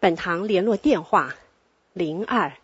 [0.00, 1.34] 本堂联络电话：
[1.92, 2.54] 零二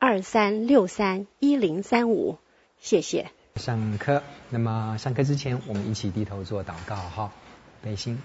[0.00, 2.38] 二三六三一零三五。
[2.80, 3.30] 谢谢。
[3.54, 7.30] 上课，那么上课之前，我们一起低头做祷告哈。
[7.82, 8.20] 背心，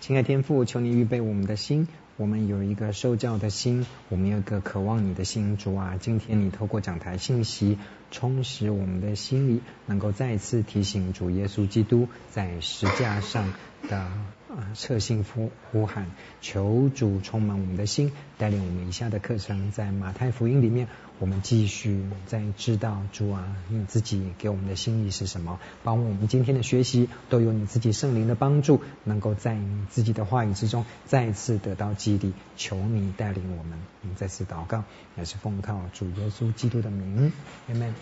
[0.00, 7.78] 亲爱天父，求你预备我们的心，我们有一个受教的心，我们有一个渴望你的心，主啊，今天你透过讲台信息，
[8.10, 13.52] 充实我们的心里，能够再次提醒主耶稣基督在十架上
[13.88, 14.08] 的。
[14.54, 14.70] 啊！
[14.76, 19.72] 测信呼呼喊，求主充满我们的心，带领我们以下的课程。
[19.72, 20.86] 在马太福音里面，
[21.20, 25.60] 我们继续在知道主啊，你自己给我们的心意是什么？
[25.82, 32.32] 包括我们今天的学习，都有你自己圣灵的帮助，能够在你自己的话语之中再次得到激励。
[32.56, 34.84] 求你带领我们，我们再次祷告，
[35.16, 37.32] 也是奉靠主耶稣基督的名
[37.70, 37.92] ，Amen。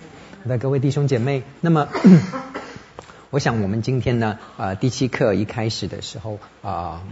[0.43, 1.89] 好的，各位弟兄姐妹，那么。
[3.31, 7.03] 我想我们今天呢，呃，第七课一开始的时候啊、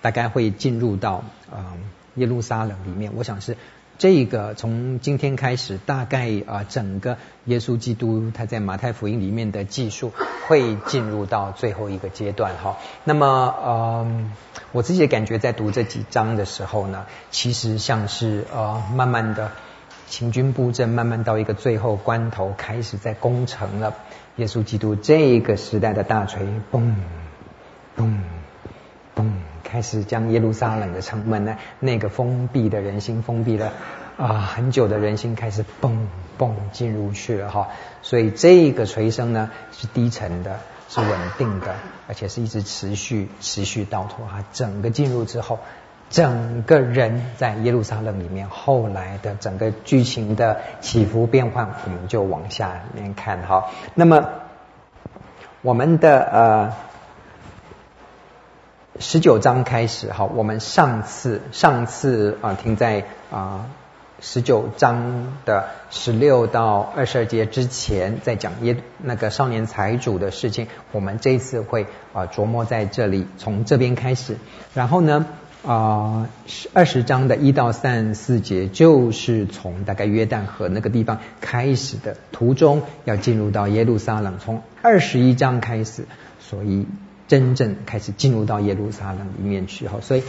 [0.00, 1.76] 大概会进入到呃
[2.14, 3.12] 耶路撒冷里面。
[3.16, 3.56] 我想是
[3.96, 10.12] 这个从今天开始，大概啊、整个耶稣基督他在马太福音里面的记述
[10.46, 12.76] 会进入到最后一个阶段哈。
[13.04, 14.30] 那么呃，
[14.72, 19.52] 我自己的感觉在读这几章的时候呢，其实像是呃慢慢的
[20.06, 23.94] 行军布阵，慢慢到一个最后关头，开始在攻城了。
[24.36, 26.94] 耶稣基督这个时代的大锤，嘣，
[27.96, 28.18] 嘣，
[29.14, 29.30] 嘣，
[29.74, 33.72] 开始将耶路撒冷的城门呢，那个封闭的人心，封闭了
[34.16, 36.06] 啊很久的人心，开始嘣
[36.38, 37.70] 嘣进入去了哈。
[38.00, 41.74] 所以这个锤声呢是低沉的，是稳定的，
[42.06, 44.44] 而且是一直持续持续到头哈。
[44.52, 45.58] 整个进入之后。
[46.10, 53.70] 整个人在耶路撒冷里面，后来的整个剧情的起伏变换，我们就往下面看哈。
[53.94, 54.28] 那么
[55.62, 56.72] 我们的呃
[59.00, 63.66] 十九章开始哈，我们上次上次啊停在啊
[64.20, 74.36] 十九章的十六到二十二节之前，在讲耶那个少年财主的事情，我们这次会啊琢磨在这里，从这边开始，
[74.74, 75.26] 然后呢。
[75.66, 76.28] 啊，
[76.74, 84.36] 二十章的一到三四节，就是从大概约旦河那个地方开始的途中，要进入到耶路撒冷。
[84.38, 86.04] 从二十一章开始，
[86.38, 86.86] 所以
[87.28, 89.86] 真正开始进入到耶路撒冷里面去。
[89.88, 90.22] 哈，所以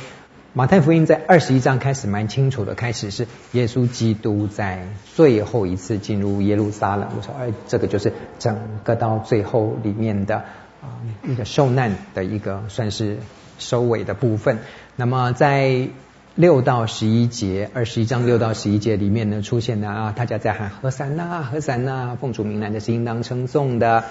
[0.53, 7.09] 马太福音在二十一章开始蛮清楚的，开始是耶稣基督在最后一次进入耶路撒冷。
[7.17, 10.37] 我说，哎，这个就是整个到最后里面的
[10.81, 10.95] 啊
[11.27, 13.17] 一个受难的一个算是
[13.59, 14.59] 收尾的部分。
[14.95, 15.89] 那么在
[16.35, 24.05] 六到十一节，二十一章六到十一节里面呢，出现了啊，大家在喊何散那，和散那，奉主名来的是应当称颂的。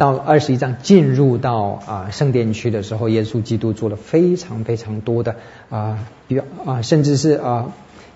[0.00, 5.36] 到二十一章进入到啊圣殿区的时候，耶稣基督做了非常非常多的
[5.68, 7.66] 啊表啊，甚至是啊，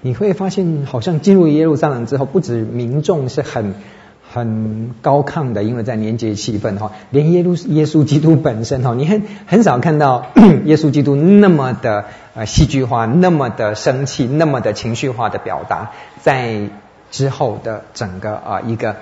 [0.01, 3.75] 你会发现好像进入耶路撒冷之后，不止民众是很。
[4.33, 10.27] 很高亢的，因为在年节气氛哈，连耶路耶稣基督本身哈，你很很少看到
[10.65, 16.69] 耶稣基督那么的呃戏剧化，那么的生气，那么的情绪化的表达，在
[17.13, 18.97] 之后的整个啊一个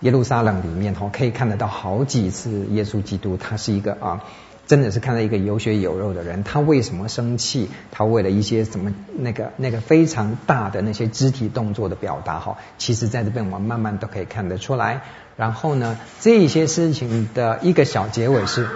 [0.00, 4.24] 耶路撒冷里面哈，可以看得到好几次耶稣基督他是一个啊。
[4.66, 7.70] 真的是看到一个有血有肉的人，他为什么生气？
[7.90, 15.00] 他为了一些什么那个那个非常大的那些肢体动作的表达哈，其实在这边我们慢慢都可以看得出来。
[15.38, 18.68] 然后呢，这些事情的一个小结尾是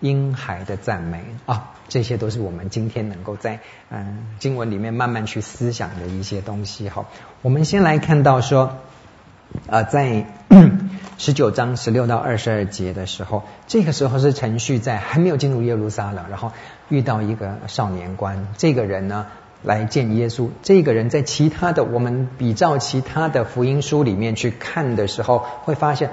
[0.00, 7.06] 婴孩的赞美啊，这些都是我们今天能够在嗯经文里面慢慢去思想的一些东西哈。
[7.40, 8.76] 我们先来看到说。
[9.68, 10.26] 啊，在
[11.18, 16.52] 十九章十六到二十二节的时候，这个时候是程序在还没有进入耶路撒冷，然后
[16.88, 19.26] 遇到一个少年官，这个人呢
[19.62, 20.48] 来见耶稣。
[20.62, 26.10] 这个人在其他的我们比照其他的福音书里面去看的时候，会发现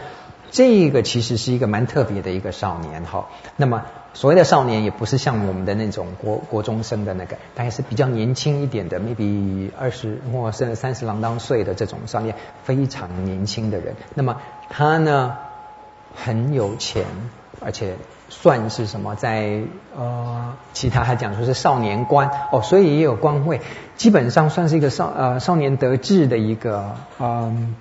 [0.56, 3.28] 这个其实是一个蛮特别的一个少年哈。
[3.58, 3.84] 那么。
[4.16, 13.94] 所谓的少年也不是像我们的那种国国中生的那个，大概是比较年轻一点的，maybe 二十或甚至三十郎当岁的这种少年，非常年轻的人。
[14.14, 14.38] 那么
[14.70, 15.36] 他呢
[16.16, 17.04] 很有钱，
[17.60, 17.98] 而且
[18.30, 19.64] 算是什么在
[19.94, 23.60] 呃其他还讲说是少年官哦，所以也有官位，
[23.98, 27.76] 基本上算是一个少呃少年得志的一个嗯。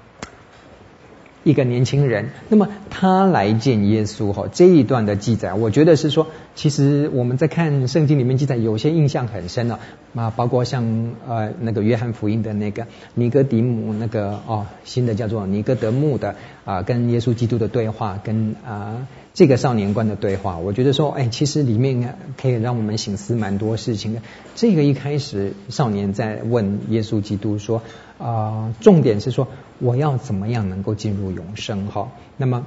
[1.44, 9.79] 一个年轻人，那么他来见耶稣哈，这一段的记载，我觉得是说，其实我们在看圣经里面记载，有些印象很深了
[10.14, 24.22] 啊，包括像呃那个约翰福音的那个尼哥底姆那个哦，新的叫做尼哥德慕的啊，跟耶稣基督的对话，跟啊这个少年官的对话，我觉得说，哎，其实里面可以让我们省思蛮多事情的。
[24.54, 27.82] 这个一开始少年在问耶稣基督说。
[28.16, 29.48] 啊、重点是说
[29.81, 32.12] 我要怎么样能够进入永生哈？
[32.36, 32.64] 那么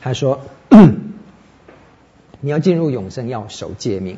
[0.00, 0.40] 他说，
[2.40, 4.16] 你要进入永生要守诫命。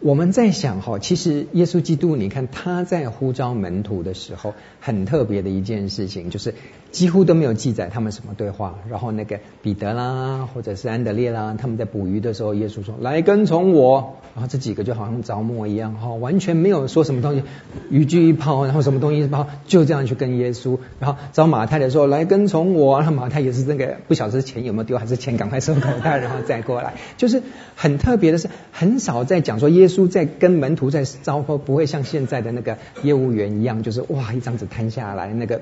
[0.00, 6.54] 我们在想哈，其实耶稣基督，你看他在呼召门徒的时候，很特别的一件事情就是。
[6.90, 17.42] 几乎都没有记载他们什么对话，然后那个彼得啦，或者是安德烈啦，他们在捕鱼的时候，耶稣说：“来跟从我。”然后这几个就好像着魔一样，哈，完全没有说什么东西，
[17.90, 20.78] 渔具一抛，然后什么东西一抛，就这样去跟耶稣。
[21.00, 26.94] 然后找马太的时候，来跟从我，然后马太也是那个不晓得钱有没有丢，还是钱赶快收口袋，然后再过来。
[27.16, 27.42] 就是
[27.74, 35.60] 很特别的是，很少在讲说耶稣在跟门徒在招呼，不会像现在的那个业务员一样，就是哇一张纸摊下来那个。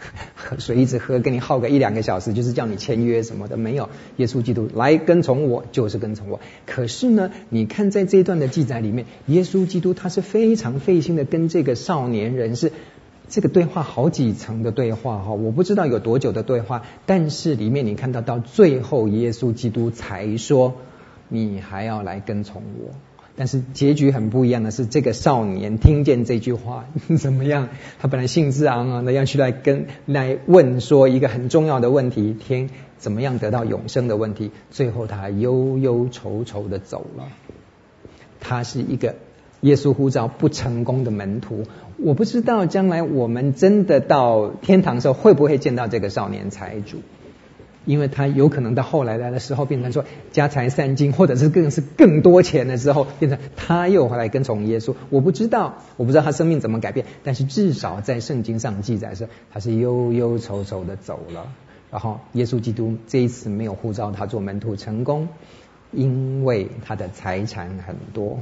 [0.36, 3.88] 喝水一直喝，跟你耗个一两个小时，就是叫你签约什么的，没有。
[4.16, 6.40] 耶稣基督来跟从我，就是跟从我。
[6.66, 12.72] 可是呢，你看在这一段的记载里面，耶稣基督他是非常费心的跟这个少年人是
[13.28, 20.76] 这个对话好几层的对话哈，我不知道有多久的对话，但是里面你看到到最后，耶稣基督才说，
[21.28, 22.94] 你还要来跟从我。
[23.38, 26.86] 但是结局很不一样的是，这个少年听见这句话
[27.16, 27.68] 怎么样？
[28.00, 32.68] 他本来兴致昂昂的要去来跟来问说一个很重要的问题，天
[32.98, 37.28] 怎么样得到永生的问题，最后他忧忧愁愁的走了。
[38.40, 39.14] 他是一个
[39.60, 41.62] 耶稣呼召不成功的门徒，
[41.96, 46.98] 我不知道将来我们真的到天堂的时候会不会见到这个少年财主。
[47.88, 54.94] 因为他有可能到后来来的时候变成说家财散尽，或者是更是更多钱的时候，变成他又回来跟从耶稣。
[55.08, 61.50] 我不知道，我不知道他生命怎么改变，但是至少在圣经上记载是他是忧忧愁愁的走了。
[61.90, 65.28] 然后耶稣基督这一次没有呼召他做门徒成功，
[65.90, 68.38] 因为他的财产很多。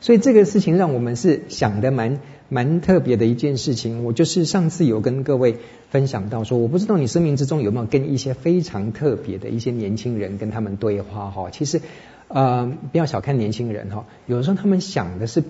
[0.00, 4.04] 所以这个事情让我们是想得蛮蛮特别的一件事情。
[4.04, 5.56] 我就是上次有跟各位。
[5.88, 11.48] 分享到说，我不知道你生命之中有没有跟一些非常特别的一些年轻人跟他们对话哈。
[11.50, 11.80] 其实，
[12.26, 15.44] 呃，不要小看年轻人哈，有的时候他们想的是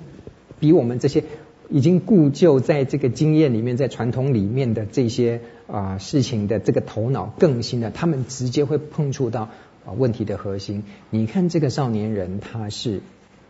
[0.61, 1.25] 比我们这些
[1.71, 9.49] 已经固就在这个经验里面、在传统里面的这些啊、事情的这个头脑更新的，他们直接会碰触到
[9.87, 10.85] 啊问题的核心。
[11.09, 13.01] 你看这个少年人，他是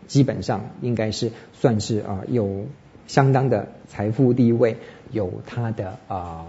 [0.06, 2.66] 基本上应该是算是啊有
[3.06, 4.76] 相当的财富地位，
[5.12, 6.46] 有他的啊。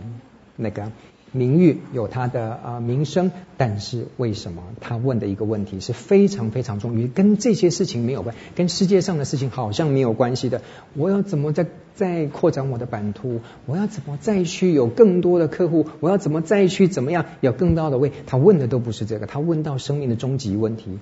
[0.60, 0.92] 那个
[1.32, 10.64] 名誉有他的啊、名声，但是为什么他问的一个问题是非常非常重要，跟这些事情没有关，跟世界上的事情好像没有关系的。
[10.96, 13.42] 我要怎么再再扩展我的版图？
[13.68, 15.86] 我要怎么再去有更多的客户？
[16.00, 18.12] 我要怎么再去怎么样有更高的位？
[18.26, 20.98] 他问的都不是这个，他问到生命的终极问题：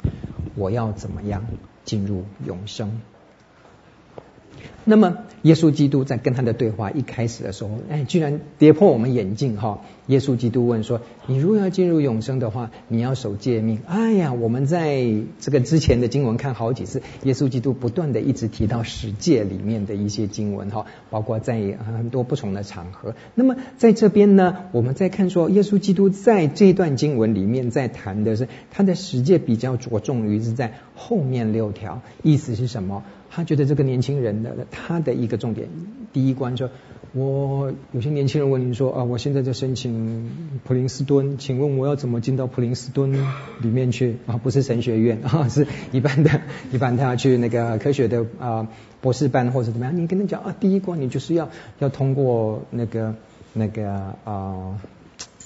[0.55, 1.45] 我要怎么样
[1.85, 2.99] 进入永生？
[4.87, 9.81] 那么，耶稣基督在跟他的对话一开始的时候，哎，居然跌破我们眼镜哈！
[10.05, 15.03] 耶稣基督问说：“你如果要进入永生的话，你要守诫命。”哎呀，我们在
[15.39, 23.15] 这个之前的经文看好几次，耶稣基督不断的一直提到十诫里面的一些经文哈，包括在很多不同的场合。
[23.33, 33.03] 那么在这边呢，我们在看说，耶稣基督在这段经文里面在谈的是他的十诫比较着重于是在后面六条，意思是什么？
[33.36, 35.68] 他觉得这个年轻人的他的一个重点，
[36.13, 36.70] 第一关说，
[37.12, 40.32] 我有些年轻人问你说啊，我现在在申请
[40.63, 43.12] 普林斯顿，请问我要怎么进到普林斯顿
[43.60, 44.39] 里面去啊？
[44.42, 46.39] 不是神学院啊，是一般的，
[46.72, 48.70] 一般他要去那个科学的啊
[49.01, 49.98] 博士班或者怎么样？
[49.98, 51.50] 你跟他讲啊，第一关你就是要
[51.80, 53.15] 要通过那个
[53.51, 54.80] 那个啊。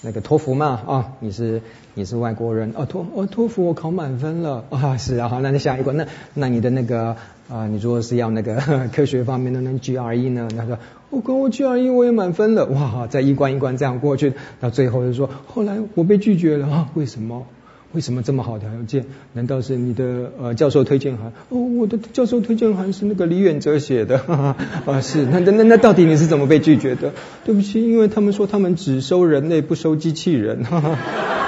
[0.01, 1.61] 那个托福嘛，啊、你是
[1.93, 7.17] 你是外国人，哦托哦托福我考满分了，啊、是啊，好，那你下一关，那那你的那个
[7.51, 8.55] 啊、你如果是要那个
[8.93, 10.47] 科学方面的那 GRE 呢？
[10.55, 10.77] 他说
[11.09, 17.45] 我跟我 GRE 我也满分了，哇，再一关一关这样过去，到最后就说后来我被拒绝了啊，为什么？
[17.91, 19.05] 为什么这么好的条件？
[19.33, 21.33] 难道是你的呃教授推荐函？
[21.49, 27.13] 哦，我的教授推荐函是那个李远哲写的，哈哈啊是，那那那到底你是怎么被拒绝的？
[27.45, 30.95] 对不起，因为他们说他们只收人类不收机器人，哈哈，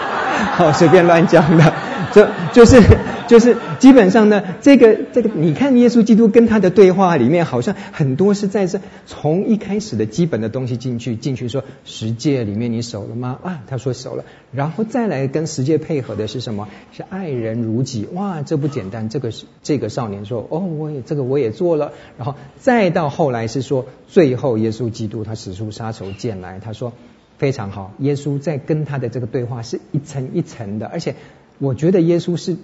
[0.57, 1.90] 好随便乱讲的。
[2.13, 2.81] 这就是
[3.27, 13.39] 就是基本上呢，这个这个，你看耶稣基督跟他的对话里面，好像很多是在这从一开始的基本的东西进去进去说十诫里面你守了吗？
[13.43, 16.67] 啊，他说守了，然后再来跟十诫配合的是什么？
[16.91, 18.07] 是爱人如己。
[18.13, 19.07] 哇，这不简单。
[19.07, 21.93] 这个是这个少年说，哦，我也这个我也做了。
[22.17, 26.91] 然后再到后来是说，最后耶稣基督他使出杀手锏来，他说。
[27.37, 31.15] 非常好，耶稣在跟他的这个对话是一层一层的，而且
[31.61, 32.57] 我觉得耶稣是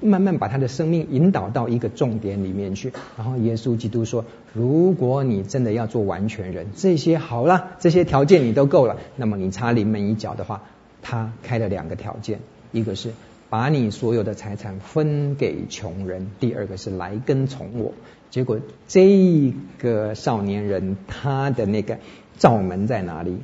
[0.00, 2.92] 慢慢把他的生命引导到一个重点里面去。
[3.16, 10.62] 然后耶稣基督说：“如果你真的要做完全人，这些好了，这些条件你都够了，那么你差临门一脚的话，
[11.00, 12.40] 他开了两个条件，
[12.72, 13.12] 一个是
[13.48, 17.92] 把你所有的财产分给穷人，第二个是来跟从我。
[18.30, 21.98] 结果这个少年人他的那个
[22.36, 23.38] 罩门在哪里？”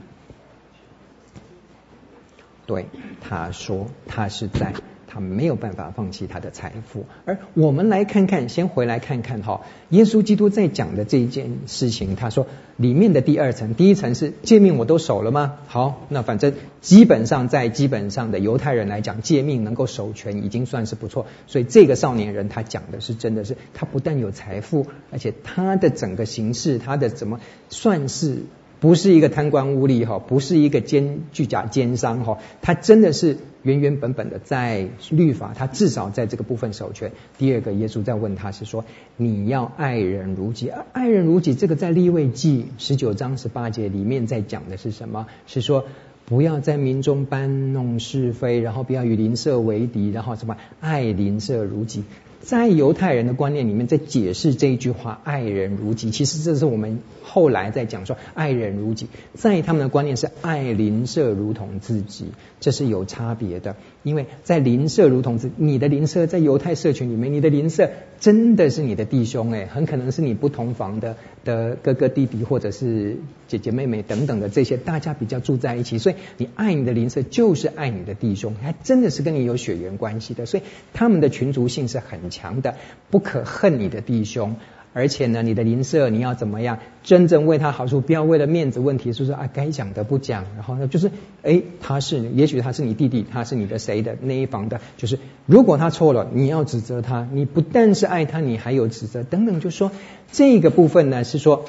[2.67, 2.87] 对，
[3.21, 4.75] 他说他是在
[5.17, 12.47] 他没有办法放弃他的财富，而我们来看看，先回来看看哈，耶稣基督在讲的这一件事情，他说
[12.77, 15.55] 里面的第二层，第一层是诫命我都守了吗？
[15.69, 28.43] 好，那反正基本上在基本上的犹太人来讲，诫命能够守全已经算是不错，所以这个少年人他讲的是真的是他不但有财富，而且他的整个形式，他的怎么算是。
[28.87, 37.11] 不是一个贪官污吏哈，不是一个奸巨假奸商哈，他真的是原原本本的在律法，他至少在这个部分守全。
[37.37, 38.85] 第二个，耶稣在问他是说，
[39.17, 45.27] 你要爱人如己，爱人如己这个在利未记十九章十八节里面在讲的是什么？
[45.49, 45.87] 是说
[46.25, 52.05] 不要在民中搬弄是非，然后不要与邻舍为敌，然后什么爱邻舍如己。
[52.41, 59.09] 在犹太人的观念里面，在解释这一句话“爱人如己”，其实这是我们后来在讲说“爱人如己”。
[59.35, 62.27] 在他们的观念是“爱邻舍如同自己”，
[62.61, 63.77] 这是有差别的。
[64.03, 67.91] 因为在邻舍如同自，你的邻舍在犹太社群里面，你的邻舍
[68.21, 73.17] 真的是你的弟兄诶，很可能是你不同房的的哥哥弟弟，或者是
[73.49, 80.63] 姐姐妹妹等等的这些，大家比较住在一起，所以你爱你的邻舍就是爱你的弟兄，还真的是跟你有血缘关系的，所以
[80.93, 82.77] 他们的群族性是很强的，
[83.11, 84.57] 不可恨你的弟兄。
[84.93, 91.11] 而且呢，你的邻舍你要怎么样真正为他好处，不要为了面子问题，说说啊该讲的不讲，然后呢就是
[91.43, 99.93] 哎他是也许他是你弟弟，他是你的谁的那一方的，就是如果他错了，你要指责他，你不但是爱他，你还有指责等等，就说
[100.33, 101.67] 这个部分呢是说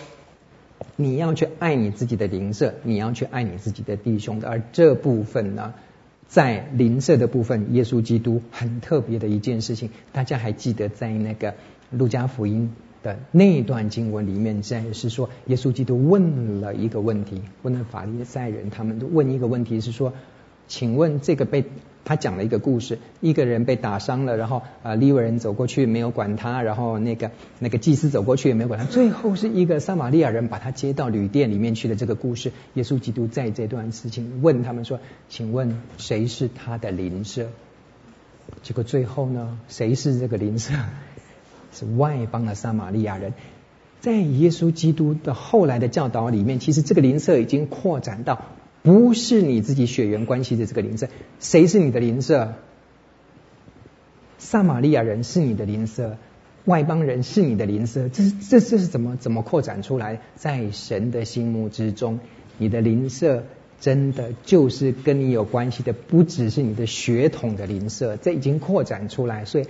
[0.96, 5.74] 你要去爱你自己的邻舍，你要去爱你自己的弟兄的，而这部分呢
[6.28, 11.56] 在邻舍的部分，耶稣基督很特别的一件事情，大家还记得在那个
[11.92, 12.72] 路加福音。
[13.04, 20.14] 的那一段经文里面，在是说，耶稣基督问了一个问题，问了法利赛人，他们都问一个问题是说，
[20.68, 21.64] 请问这个被
[22.08, 32.54] 他讲了一个故事，一个人被打伤了，然后啊，利未人走过去没有管他，然后那个那个祭司走过去也没有管他，最后是一个撒玛利亚人把他接到旅店里面去的这个故事。
[32.76, 37.48] 耶稣基督在这段事情问他们说，请问谁是他的邻舍？
[38.64, 40.74] 结果最后呢，谁是这个邻舍？
[41.74, 43.34] 是外邦的撒玛利亚人，
[44.00, 48.46] 在耶稣基督的后来的教导里面，其实这个邻舍已经扩展到
[48.88, 51.10] 不是你自己血缘关系的这个邻舍。
[51.42, 52.54] 谁是你的邻舍？
[54.38, 56.16] 撒玛利亚人是你的邻舍，
[56.64, 58.08] 外邦人是你的邻舍。
[58.08, 60.22] 这是这这是怎么怎么扩展出来？
[60.38, 62.22] 在神的心目之中，
[62.58, 63.44] 你的邻舍
[63.82, 69.66] 真的就是跟你有关系的，不只是你的血统的邻舍，这已经扩展出来，所以。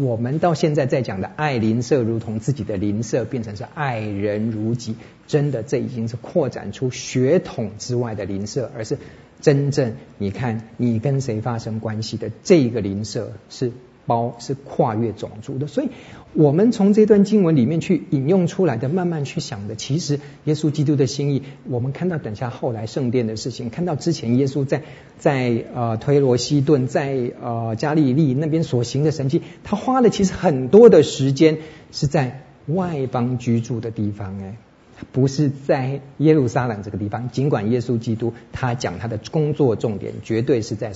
[0.00, 8.96] 我们到现在在讲的爱邻舍如同自己的邻舍，变成是爱人如己，真的这已经是扩展出血统之外的邻舍，而是
[9.40, 13.72] 真正你看你跟谁发生关系的这个邻舍是。
[14.10, 15.88] 包是跨越种族的，所以
[16.34, 24.82] 我们从这段经文里面去引用出来的，慢慢去想的，其实耶稣基督的心意，我们看到等下后来圣殿的事情，看到之前耶稣在
[25.16, 31.58] 在呃推罗西顿，在呃加利利那边所行的神迹，他花了其实很多的时间
[31.92, 34.56] 是在外邦居住的地方，哎，
[35.12, 37.30] 不是在耶路撒冷这个地方。
[37.30, 40.92] 尽管耶稣基督他讲他的工作重点，绝对是在？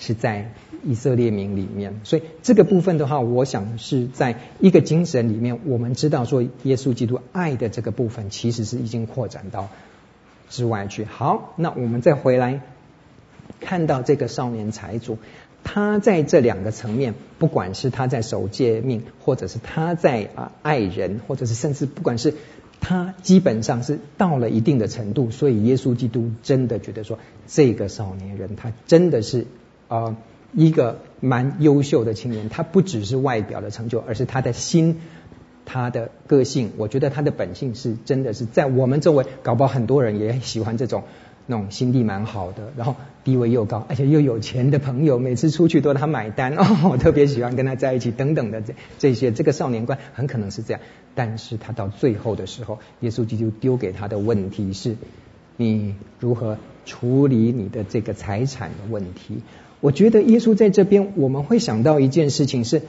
[0.00, 0.50] 是在
[0.82, 9.68] 以色列民里面，所以这个部分的话，我想是在一个精神里面，我们知道说，耶稣基督爱的这个部分，其实是已经扩展到
[10.48, 11.04] 之外去。
[11.04, 12.62] 好，那我们再回来
[13.60, 15.18] 看到这个少年财主，
[15.64, 22.32] 他在这两个层面，不管是他在守诫命，或者是他在啊爱人，或者是甚至不管是
[22.80, 29.46] 他基本上是到了一定的程度，所以耶稣基督真的觉得说，这个少年人他真的是。
[29.90, 30.16] 啊、呃，
[30.54, 35.00] 一个蛮优秀的青年，他不只是外表的成就，而是他的心。
[35.72, 41.04] 他的个性，我觉得他的本性是真的是在我们周围，搞不好很多人也喜欢这种
[41.46, 50.80] 那种心地蛮好的，然后地位又高，而且又有钱的朋友，每次出去都他买单 哦，我特别喜欢跟他在一起等等的这这些，这个少年观很可能是这样，
[51.14, 54.96] 但是他到最后的时候，耶稣基督丢给他的问题是：
[55.56, 59.42] 你如何处理你的这个财产的问题？
[59.80, 62.82] 我觉得耶稣在这边，我们会想到一件事情是。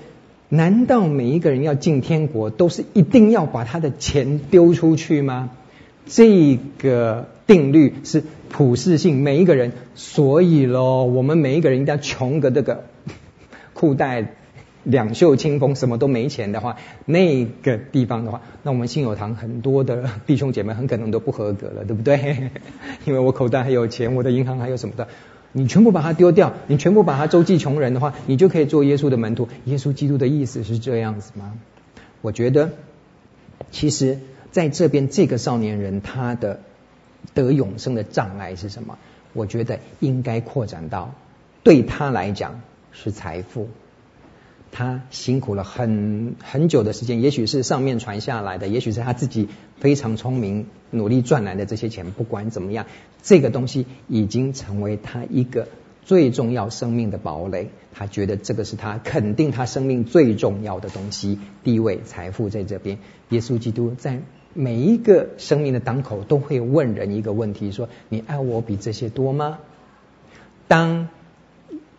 [0.53, 5.51] 难道每一个人要进天国，都是一定要把他的钱丢出去吗？
[6.05, 9.71] 这个定律是普世性，每一个人。
[9.95, 12.83] 所以咯，我们每一个人一定要穷个这个
[13.74, 14.33] 裤袋
[14.83, 22.50] 两袖清风，什么都没钱的话，那个地方的话，那我们信友堂很多的弟兄姐妹很可能都不合格了，对不对？
[23.07, 25.07] 因为我口袋还有钱，我的银行还有什么的。
[25.53, 29.50] 你全部把它丢掉，你全部把它周济穷人的话，你就可以做耶稣的门徒。
[29.65, 31.53] 耶稣基督的意思是这样子吗？
[32.22, 32.72] 我觉得，
[33.72, 34.20] 其实
[34.51, 36.62] 在这边这个少年人他的
[37.34, 38.98] 得永生的障碍是什么？
[39.34, 41.13] 我觉得应该扩展到
[41.63, 43.70] 对他来讲是财富。
[44.73, 49.49] 他辛苦了很很久的时间，也许是上面传下来的，也许是他自己
[49.81, 52.11] 非常聪明努力赚来的这些钱。
[52.11, 52.85] 不管怎么样，
[53.21, 55.67] 这个东西已经成为他一个
[56.05, 57.69] 最重要生命的堡垒。
[57.93, 62.97] 他觉得这个是他肯定他生命最重要的东西，地位、财富在这边。
[63.27, 64.21] 耶稣基督在
[64.53, 69.59] 每一个生命的当口都会问人一个问题：说你爱我比这些多吗？
[70.69, 71.09] 当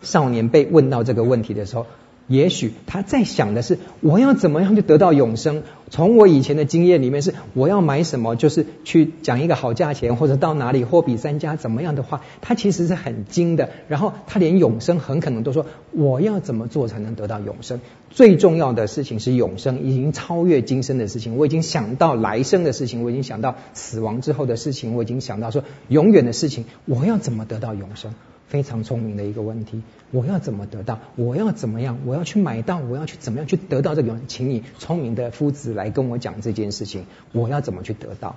[0.00, 1.85] 少年被问到这个问题的时候。
[2.29, 5.62] 也许他在想的是，我要怎么样就得到永生？
[5.91, 13.69] 从我以前的经验里面是，我要买什么，就是去讲一个好价钱，或者到哪里货比三家怎么样的话，他其实是很精的。
[13.88, 17.81] 然后他连永生很可能都说，我要怎么做才能得到永生？
[18.11, 21.37] 最重要的事情是永生，已经超越今生的事情。
[21.37, 26.64] 我已经想到来生的事情，我已经想到死亡之后的事情，我已经想到说永远的事情。
[26.87, 28.14] 我要怎么得到永生？
[28.53, 31.01] 非常聪明的一个问题，我要怎么得到？
[31.17, 32.01] 我要怎么样？
[32.05, 32.79] 我要去买到？
[32.81, 34.15] 我要去怎么样去得到这个？
[34.29, 37.07] 请你聪明的夫子来跟我讲这件事情。
[37.33, 38.37] 我要怎么去得到？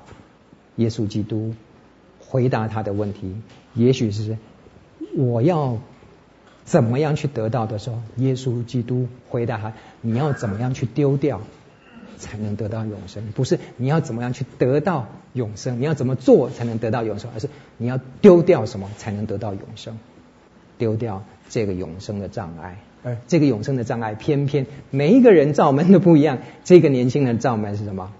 [0.77, 1.53] 耶稣基督
[2.21, 3.35] 回答他的问题，
[3.73, 4.37] 也许是
[5.17, 5.79] 我要
[6.63, 11.41] 怎么样去得到的时候，耶稣基督回答他：你要怎么样去丢掉？
[12.17, 19.97] 才能得到永生，不是你要怎么样去得到永生，你要怎么做才能得到永生，而是你要丢掉什么才能得到永生，
[20.77, 26.39] 丢掉这个永生的障碍，而这个永生的障碍，偏偏每一个人造门都不一样。
[26.63, 28.11] 这个年轻人造门是什么？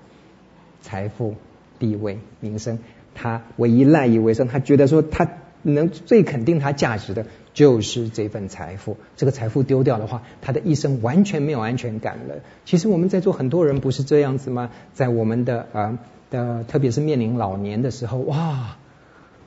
[0.81, 1.35] 财富、
[1.79, 2.79] 地位、名声，
[3.15, 5.27] 他唯一赖以为生，他觉得说他
[5.63, 7.25] 能最肯定他价值的。
[7.55, 12.35] 就是这份财富，这个财富丢掉的话，他的一生完全没有安全感了。
[12.65, 14.69] 其实我们在座很多人不是这样子吗？
[14.93, 15.97] 在我们的啊
[16.29, 18.75] 的，特别是面临老年的时候，哇，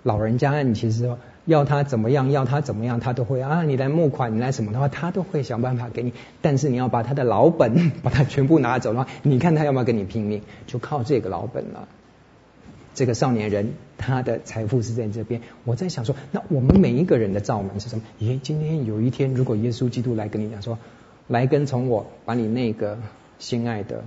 [0.02, 6.14] 老人家你其实要他怎么样，要他怎么样，他都会啊，你来募款，你来什么的话，他都会想办法给你。
[6.40, 10.40] 但是你要把他的老本 把他全部拿走的话，你看他要不要跟你拼命？
[10.66, 11.86] 就靠这个老本了。
[12.98, 15.40] 这个少年人，他的财富是在这边。
[15.62, 18.02] 我在想说，那我们每一个人的罩门是什么？
[18.18, 20.80] 耶，今天有一天，如果耶稣基督来跟你讲说，
[21.28, 22.98] 来跟从我，把你那个
[23.38, 24.02] 心爱的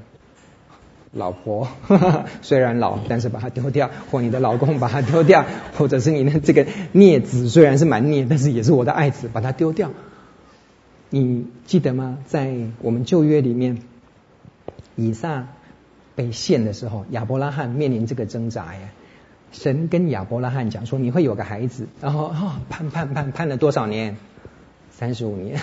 [1.14, 5.46] 老婆，呵 呵虽然老，但是把它丢掉；或你的老公把它丢掉；
[5.78, 9.92] 或者是你的这个孽子，虽然是蛮孽，但是也是我的爱子，把它丢掉。
[11.10, 12.18] 你记得吗？
[12.28, 13.78] 在我们旧约里面，
[14.98, 15.48] 以撒。
[16.16, 18.90] 被献的时候，亚伯拉罕面临这个挣扎呀。
[19.52, 24.16] 神跟亚伯拉罕讲说：“你会有个孩子。”然后啊，盼盼盼盼了多少年？
[24.94, 25.60] 三十五年，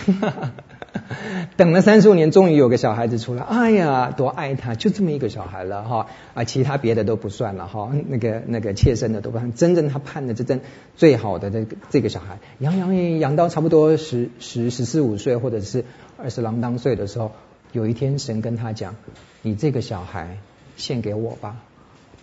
[1.56, 3.42] 等了三十五年，终于有个小孩子出来。
[3.42, 10.60] 哎呀，多爱他，就这么一个小孩了哈啊，其他别的都不算了哈，那个那个切身的都不算，真正他盼的这真
[10.96, 15.84] 最好的这个这个小孩，养养养到差不多十十十四五岁，或者是
[16.16, 17.32] 二十郎当岁的时候。
[17.72, 18.96] 有一天，神跟他讲
[19.42, 20.38] ：“你这个小孩
[20.76, 21.56] 献给我吧。”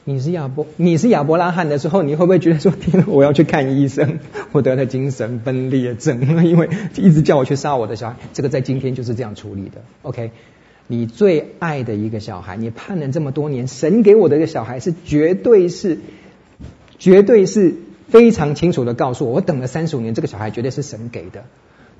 [0.07, 4.19] 你是亚伯，你是亚伯拉罕的时候，你会不会觉得说：“天，我要去看医生，
[4.53, 9.81] 我得了精神分裂症，因为一直叫我去杀我的小孩。”这个在今天就是这样处理的。
[10.03, 10.29] OK，
[10.85, 15.97] 你最爱的一个小孩，你盼了这么多年，神给我的一个小孩是绝对是，
[16.99, 17.73] 绝对是
[18.07, 21.45] 非常清楚的告诉我，我等了三十五年，这个小孩绝对是神给的。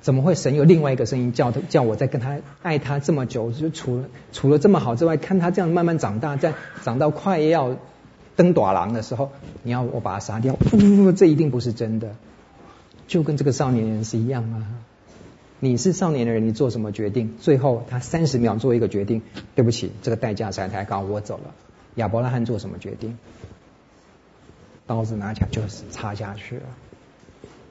[0.00, 3.50] 怎么会神有另外一个声音叫他叫我再跟他爱他这么久？
[3.50, 6.54] 就除了除了这么好之外，看他这样慢慢长大，在
[6.84, 7.76] 长到快要
[8.36, 9.32] 登大人的时候，
[9.62, 10.54] 你要我把他杀掉？
[10.54, 12.14] 不不不，这一定不是真的。
[13.08, 14.66] 就跟这个少年人是一样啊。
[15.58, 17.34] 你是少年的人，你做什么决定？
[17.40, 19.22] 最后他三十秒做一个决定，
[19.54, 21.54] 对不起，这个代价实在太高，我走了。
[21.94, 23.18] 亚伯拉罕做什么决定？
[24.86, 26.62] 刀子拿起来就是插下去了。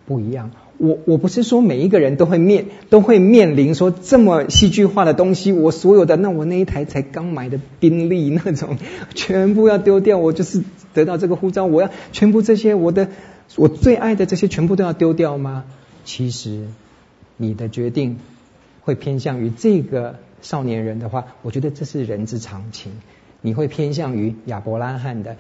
[0.08, 8.78] 不一样，我我不是说每一个人都会面都会面临说这么戏剧化的东西，我所有的那我那一台才刚买的宾利那种
[9.16, 13.10] 全部要丢掉，我就是得到这个护照，我要全部这些我的
[13.56, 15.66] 我最爱的这些全部都要丢掉吗？
[16.04, 16.66] 其实
[17.38, 18.18] 你的决定
[18.82, 22.92] 会偏向于这个少年人的话，我觉得这是人之常情，
[23.42, 25.38] 你会偏向于亚伯拉罕的。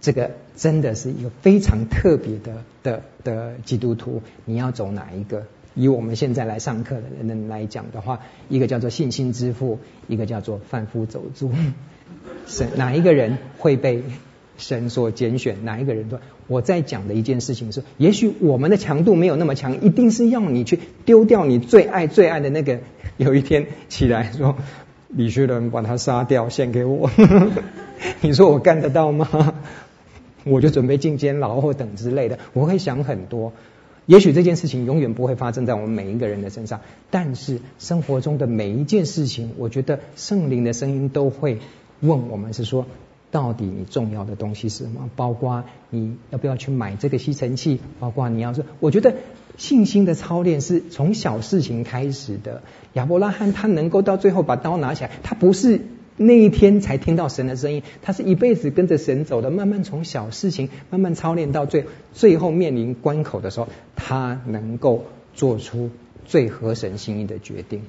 [0.00, 5.44] 这个真的是一个非常特别的的的基督徒，你要走哪一个？
[5.74, 9.78] 以我们现在来上课的人来讲的话，一个叫做信心之父，
[10.08, 11.50] 一个叫做贩夫走卒。
[12.46, 14.02] 神哪一个人会被
[14.56, 15.64] 神所拣选？
[15.64, 16.08] 哪一个人？
[16.46, 22.78] 我在讲的一件事情是，也许我们的强度没有那么强，一定是要你去丢掉你最爱最爱的那个。
[23.18, 24.56] 有一天起来说，
[25.08, 27.10] 李学仁把他杀掉，献给我。
[28.20, 29.54] 你说我干得到吗？
[30.46, 33.52] 我就准备进监牢或等之类的，我会想很多。
[34.06, 36.80] 也许这件事情永远不会发生在我们每一个人的身上，
[37.10, 41.58] 但是生活中的每一件事情，我觉得圣灵的声音都会
[42.00, 42.86] 问我们：是说，
[43.32, 45.10] 到底你重要的东西是什么？
[45.16, 47.80] 包括你要不要去买这个吸尘器？
[47.98, 49.16] 包括你要说，我觉得
[49.56, 52.62] 信心的操练是从小事情开始的。
[52.92, 55.80] 亚伯拉罕他能够到最后把刀拿起来，他不是。
[56.16, 65.90] 那一天才听到神的声音，他是一辈子跟着神走的，慢慢从小事情慢慢操练到最最后面临关口的时候，他能够做出
[66.24, 67.82] 最合神心意的决定，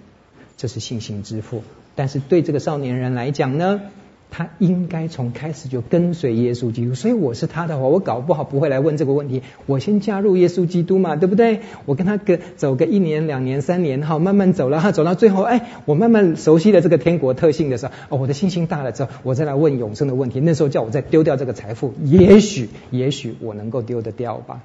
[0.58, 1.63] 这是信心之父。
[1.96, 3.82] 但是对这个少年人来讲呢？
[4.30, 9.42] 他应该从开始就跟随耶稣基督，所以我是他的话，我搞不好不会来问这个问题。
[9.66, 11.62] 我先加入耶稣基督嘛，对不对？
[11.86, 20.40] 我跟他个走个一年、两年、三年，哈，慢慢走了，哈，走到最后，哎，我慢慢熟悉了这个天国特性的时候，哦，我的信心大了之后，我再来问永生的问题。
[20.42, 24.62] 那时候叫我再丢掉这个财富，也许，也许我能够丢得掉吧。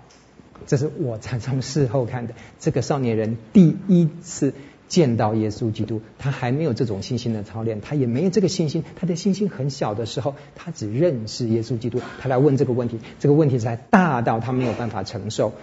[0.67, 2.35] 这是我才从事后看的。
[2.61, 4.55] 这个少年人第一次。
[4.93, 8.85] 见到耶稣基督，他还没有这种信心的操练，他也没有这个信心。
[8.95, 11.99] 他的信心很小的时候，他只认识耶稣基督。
[12.21, 15.55] 他来问这个问题，这个问题才大到他没有办法承受。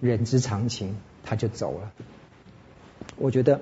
[0.00, 1.92] 人之常情，他就走了。
[3.18, 3.60] 我觉得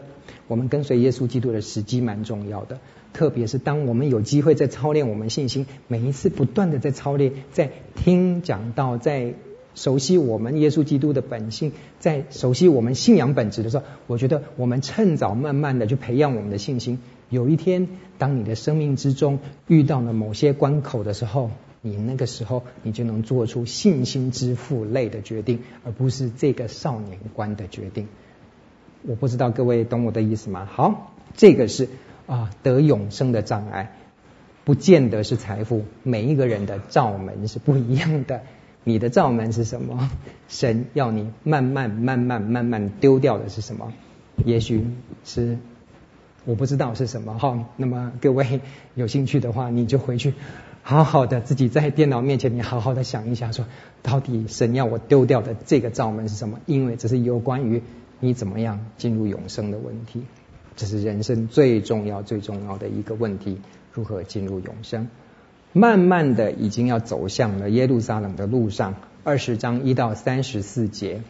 [0.49, 2.79] 我们跟随耶稣基督的时机蛮重要的，
[3.13, 9.35] 特别是当我们有机会在操练我们信心，每一次不断的在操练，在听讲道，在。
[9.81, 16.99] 熟悉我们耶稣基督的本性，在熟悉我们信仰本质的时候，我觉得我们趁早慢慢的去培养我们的信心。
[17.31, 17.89] 有一天，
[18.19, 19.39] 当你的生命之中
[19.69, 28.07] 遇到了某些关口的时候，你那个时候你就能做出信心之父类的决定，而不是这个少年观的决定。
[29.01, 30.69] 我不知道各位懂我的意思吗？
[30.71, 31.89] 好，这个是
[32.27, 33.97] 啊得永生的障碍，
[34.65, 35.85] 不见得是财富。
[36.03, 38.43] 每一个人的罩门是不一样的。
[38.85, 40.11] 你的罩门是什么？
[40.49, 43.93] 神要你慢慢、慢慢、慢慢丢掉的是什么？
[44.45, 44.87] 也许
[45.25, 45.59] 是
[46.47, 47.67] 我不知道是什么哈。
[47.77, 48.61] 那么各位
[48.95, 50.33] 有兴趣的话，你就回去
[50.83, 53.67] 好好的自己在电脑面前，你好好的想一下，说
[54.03, 56.59] 到底神要我丢掉的这个罩门是什么？
[56.65, 57.83] 因为这是有关于
[58.19, 60.25] 你怎么样进入永生的问题，
[60.75, 63.61] 这是人生最重要、最重要的一个问题：
[63.93, 65.09] 如何进入永生？
[65.73, 68.95] 慢慢的，已经要走向了耶路撒冷的路上。
[69.23, 71.23] 二十章一到三十四节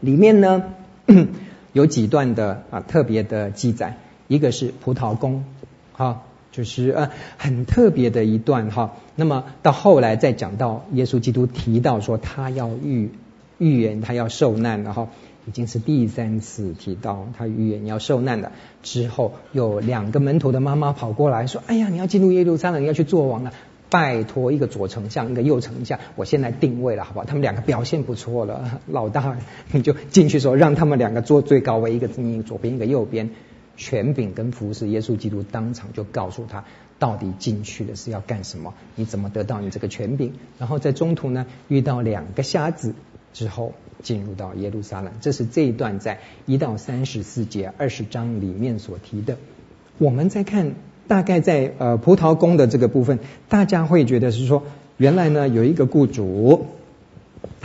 [0.00, 0.62] 里面呢，
[1.72, 3.98] 有几段的啊特别的记载。
[4.28, 5.44] 一个是葡萄宫，
[5.92, 8.96] 哈，就是呃很特别的一段哈。
[9.16, 13.10] 那么到后来再讲到耶稣基督提到说他要预
[13.58, 15.08] 预言他要受难，了哈。
[15.46, 18.52] 已经是第三次提到他预言要受难了。
[18.82, 23.52] 之后有两个门徒的妈妈跑过来说：“哎呀，你要进入耶路撒冷，你要去做王了，
[23.90, 27.26] 拜托一个左丞相，一个右丞相，我先来定位了，好不好？
[27.26, 29.36] 他们两个表现不错了，老大
[29.70, 33.30] 你就进去说，让他们两个坐最高位，一个你左边，一个右边，
[33.76, 36.64] 权柄跟服侍耶稣基督当场就告诉他，
[36.98, 38.72] 到底进去的是要干什么？
[38.96, 40.32] 你怎么得到你这个权柄？
[40.58, 42.94] 然后在中途呢，遇到两个瞎子。”
[43.34, 49.36] 之后进入到耶路撒冷，这是这一段在一到三十四节二十章里面所提的。
[49.98, 50.74] 我们再看，
[51.06, 53.18] 大概在呃葡萄宫的这个部分，
[53.48, 54.62] 大家会觉得是说，
[54.96, 56.66] 原来呢有一个雇主，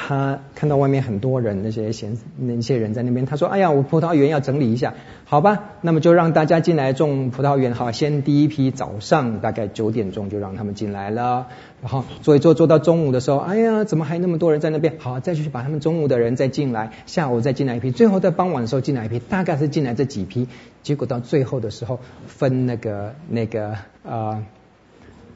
[0.01, 4.93] 他看到外面很多人，那些闲那些人在那边，他说：“哎呀，我葡萄园要整理一下，
[5.25, 5.71] 好吧？
[5.81, 7.73] 那么就让大家进来种葡萄园。
[7.73, 11.47] 好，先第一批早上大概九点钟就让他们进来了，
[11.81, 14.95] 然后做一做做到中午的时候，哎呀，怎么还那么多人在那边？
[14.99, 20.47] 好，再去把他们中午的人再进来，下午再进来一批，最后在傍晚的时候进来一批，大概是进来这几批。
[20.81, 24.43] 结果到最后的时候分那个那个啊。”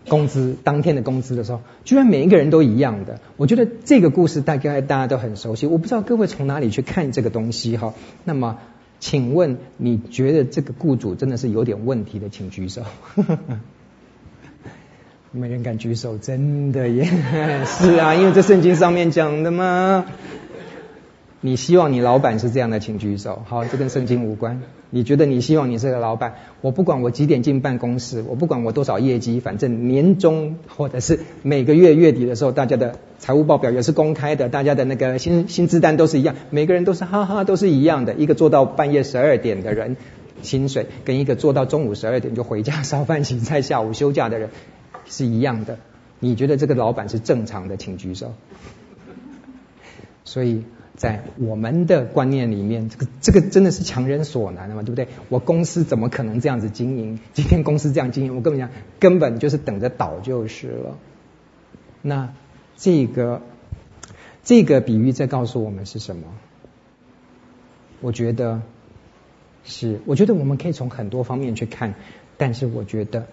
[0.07, 3.19] 工资当天的工资的时候，居然每一个人都一样的。
[3.37, 5.65] 我觉得这个故事大概大家都很熟悉。
[5.65, 7.93] 我不知道各位从哪里去看这个东西哈。
[8.23, 8.57] 那么，
[8.99, 12.81] 请问你觉得这个雇主真的是有点问题的，请举手。
[15.35, 17.05] 没人敢举手，真的耶？
[17.65, 20.05] 是啊，因为这圣经上面讲的嘛。
[21.45, 23.41] 你希望你老板是这样的，请举手。
[23.45, 24.61] 好，这跟圣经无关。
[24.89, 26.35] 你觉得你希望你是个老板？
[26.61, 38.13] 我不管我几点进办公室，我不管我多少业绩，反正年终或者是每个月月底的时候，大家的财务报表也是公开的，大家的那个薪薪资单都是一样，每个人都是哈哈都是一样的。
[38.13, 39.97] 一个做到半夜十二点的人，
[40.43, 44.49] 薪水跟一个做到中午十二点就回家烧饭洗菜，下午休假的人
[45.05, 45.77] 是一样的。
[46.21, 48.31] 你觉得这个老板是正常的，请举手。
[50.23, 50.63] 所以。
[50.95, 55.07] 在我们的观念里面，这个这个真的是强人所难的嘛，对不对？
[55.27, 57.19] 我公司怎么可能这样子经营？
[57.33, 60.97] 今天公司这样经营，我跟你讲，根本就是等着倒就是了。
[62.03, 62.33] 那
[62.77, 63.41] 这个
[64.43, 66.27] 这个比喻在告诉我们是什么？
[67.99, 68.61] 我觉得
[69.63, 71.95] 是，我觉得我们可以从很多方面去看，
[72.37, 73.25] 但是我觉得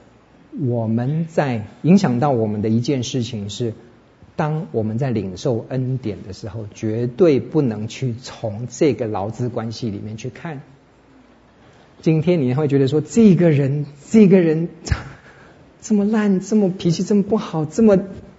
[0.59, 3.75] 我们在影响到我们的一件事情是。
[4.41, 10.63] 当我们在领受恩典的时候，绝对不能去从这个劳资关系里面去看。
[12.01, 14.71] 今天你会觉得说，这个人，这个人
[15.83, 17.99] 这么烂，这么脾气这么不好，这么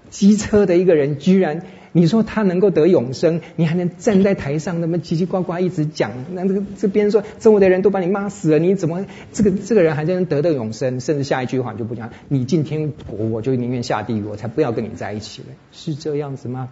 [0.10, 1.68] 机车的一个人，居然。
[1.94, 11.00] 你说他能够得永生，你还能站在台上那么叽叽呱呱一直讲，那这个这边说周围的人都把你骂死了，你怎么这个这个人还能得到永生？
[11.00, 16.70] 甚至下一句话就不讲，你进天国，我就宁愿下地狱，我才不要跟你在一起了，是这样子吗？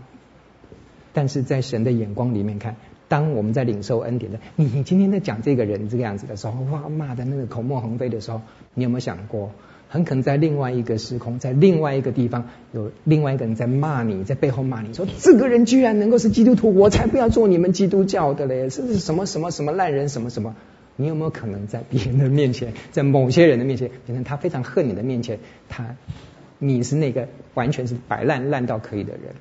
[1.11, 2.75] 但是在神的眼光里面看，
[3.07, 8.41] 当我们在领受恩典的，你今天在讲这个人这个样子的时候，哇骂的那个口沫横飞的时候，
[8.73, 9.51] 你有没有想过？
[9.91, 18.69] 很可能在另外一个时空，在另外一个地方，有另外一个人在骂你，在背后骂你说：“这个人居然能够是基督徒，我才不要做你们基督教的嘞！
[18.69, 20.55] 是什么什么什么烂人，什么什么？
[20.95, 25.95] 你有没有可能在别人的面前，在某些人的面前，可能他非常恨你的面前，他
[26.59, 29.33] 你是那个完全是摆烂烂到可以的人？”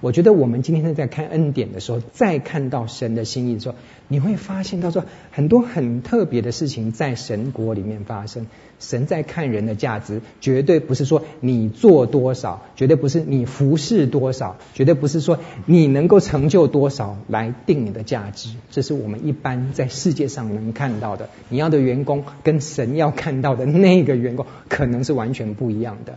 [0.00, 3.74] 我觉得我们今天在看恩典的时候，再看到神的心意的时候，
[4.08, 8.46] 你会发现到说很多很特别的事情在神国里面发生。
[8.78, 18.48] 神在看人的价值，绝对不是说你做多少，绝对不是你服侍多少，绝对不是说你能够成就多少来定你的价值。
[18.70, 21.28] 这是我们一般在世界上能看到的。
[21.50, 26.14] 你要的员工跟神要看到的那个员工，可能是完全不一样的。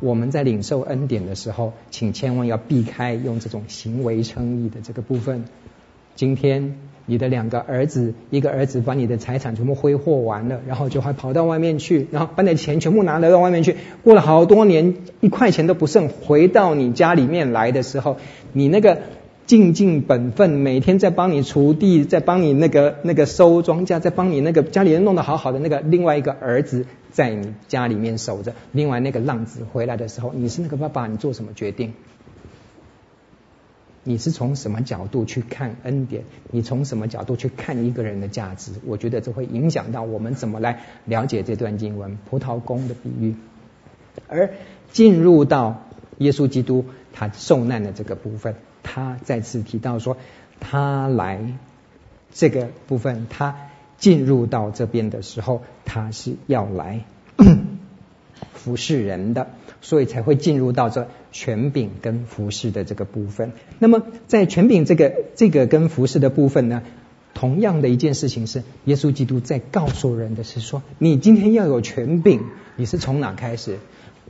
[0.00, 5.44] 我们在领受恩典的时候，请千万要避开用这种行为称义的这个部分。
[6.16, 6.74] 今天
[7.06, 18.16] 你的两个儿子，一个儿子把你的财产全部挥霍完了，然后就还跑到外面去，然后把你的钱全部拿来到外面去，过了好多年，一块钱都不剩，回到你家里面来的时候，
[18.52, 18.98] 你那个
[19.50, 26.86] 尽尽本分，每天在帮你锄地，在帮你那个那个收庄稼，在帮你那个家里人弄得好好的那个另外一个儿子。
[27.10, 31.94] 在你家里面守着，另外那个浪子回来的时候，你是那个爸爸，你做什么决定？
[34.04, 36.22] 你是从什么角度去看恩典？
[36.52, 38.70] 你从什么角度去看一个人的价值？
[38.86, 43.34] 我觉得这会影响到我们怎么来了解这段经文葡萄宫的比喻，
[44.28, 44.50] 而
[44.92, 50.16] 进入到耶稣基督他受难的这个部分，他再次提到说，
[50.60, 51.54] 他来
[52.32, 53.56] 这个部分他。
[54.00, 57.04] 进入到这边的时候，他是要来
[58.54, 59.48] 服侍人的，
[59.82, 63.52] 所以才会进入到这权柄跟服侍的这个部分。
[63.78, 66.82] 那么在权柄这个这个跟服侍的部分呢，
[67.34, 72.40] 同样的一件事情是，耶稣基督在告诉人的是说，你今天要有权柄，
[72.76, 73.80] 你是从哪开始？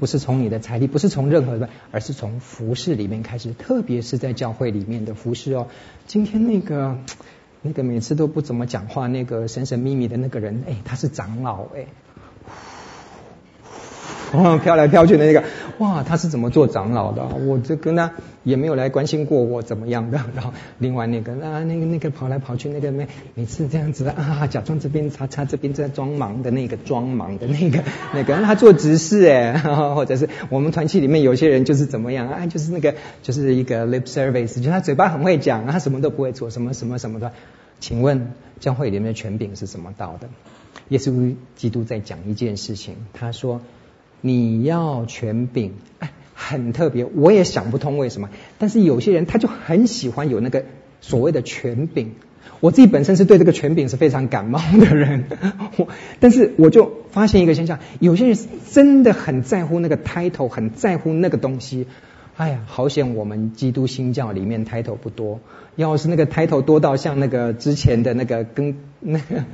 [0.00, 5.68] 不是从你的财力，不是从任何的，而是从服饰里面开始，特别是在教会里面的服饰哦。
[6.08, 6.98] 今天那个。
[7.62, 11.88] 那个每次都不怎么讲话，那个神神秘秘的那个人，哎，他是长老，哎，
[14.62, 15.42] 飘来飘去的那个，
[15.78, 17.24] 哇，他是怎么做长老的？
[17.46, 18.12] 我这跟他
[18.44, 20.18] 也没有来关心过我怎么样的。
[20.34, 27.82] 然 后另外那个啊，那个那个跑来跑去那个每每次这样子啊，假装这边擦擦这边在装忙的那个装忙的那个
[28.14, 29.58] 那个，他做执事哎，
[29.94, 37.32] 或者是我们团契里面有些人就是怎么样啊，就是那个就是一个 lip service，就他嘴巴很会讲，他什么都不会做，什么什么什么的。
[37.80, 40.28] 请问教会里面的权柄是怎么到的？
[40.90, 43.60] 耶稣基督在讲一件事情，他说
[44.20, 48.30] ：“你要权柄，哎，很特别，我也想不通为什么。
[48.58, 50.64] 但是有些人他就很喜欢有那个
[51.00, 52.12] 所谓的权柄。
[52.60, 55.24] 我自己本身是对这个权柄是非常感冒的人，
[55.78, 58.38] 我但是我就发现一个现象，有些人
[58.70, 61.86] 真的很在乎那个 title，很在乎那个东西。
[62.40, 65.40] 哎呀，好险我们基督新教里面 title 不多。”
[65.76, 69.44] 要是那个抬头多到像那个之前的那个跟 那个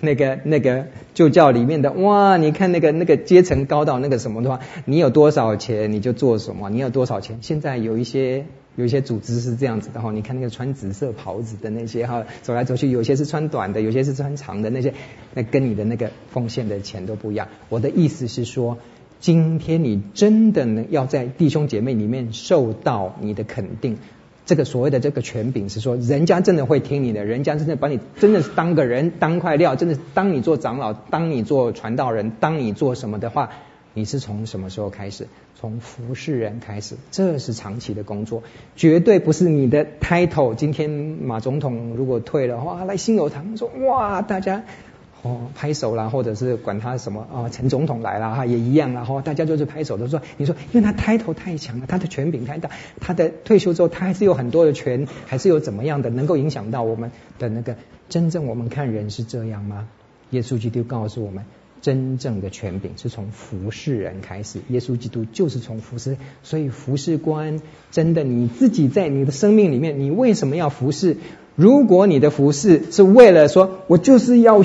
[0.00, 7.38] 那个那个旧教里面的哇，你看那个那个阶层高到那个什么的话，你有多少钱你就做什么，你有多少钱。
[7.42, 8.46] 现在有一些
[8.76, 14.94] 有一些组织是这样子的哈，你看那个穿紫色袍子的那些哈，走来走去，有些是穿短的，有些是穿长的那些，
[15.34, 17.48] 那跟你的那个奉献的钱都不一样。
[17.68, 18.78] 我的意思是说，
[19.20, 23.98] 今天你真的能要在弟兄姐妹里面受到你的肯定。
[24.46, 33.50] 这个所谓的这个权柄是说，人家真的会听你的，人家真的把你真的是当个人，当块料，真的当你做长老，当你做传道人，当你做什么的话，
[33.92, 35.26] 你是从什么时候开始？
[35.60, 38.42] 从服侍人开始，这是长期的工作，
[38.76, 40.54] 绝对不是你的 title。
[40.54, 44.62] 今天马总统如果退了，哇，来新友堂说，哇，大家。
[45.22, 57.74] 哦，拍手啦，或者是管他什么啊，陈、总统来了哈，也一样啦哈，大家就是拍手都说，你说，因为他抬头太强了，他的权柄太大，他的退休之后，他还是有很多的权，还是有怎么样的，能够影响到我们的那个
[58.08, 59.88] 真正我们看人是这样吗？
[60.30, 61.44] 耶稣基督告诉我们，
[61.82, 71.16] 真正的权柄是从服侍人开始，耶稣基督就是从服侍，所以服侍观真的你自己在你的生命里面，你为什么要服侍？
[71.56, 74.62] 如果你的服侍是为了说我就是要。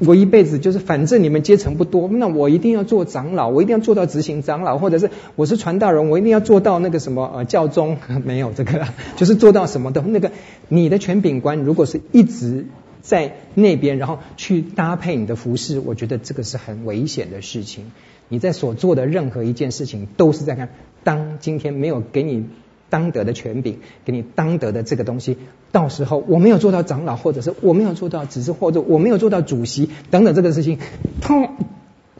[0.00, 10.32] 我一辈子就是，反正你们阶层不多，那我一定要做长老，我一定要做到执行长老，或者是我是传道人，我一定要做到那个什么呃教宗， 没有这个，就是做到什么的那个。
[10.68, 12.66] 你的权柄观如果是一直
[13.02, 17.92] 在那边，然后去搭配你的服饰，我觉得这个是很危险的事情。
[18.28, 20.70] 你在所做的任何一件事情，都是在看，
[21.04, 22.46] 当今天没有给你。
[22.90, 25.38] 当得的权柄，给你当得的这个东西，
[25.72, 30.78] 到时候我没有做到长老，或者是我没有做到只是或者我没有做到主席等等这个事情，
[31.22, 31.48] 砰，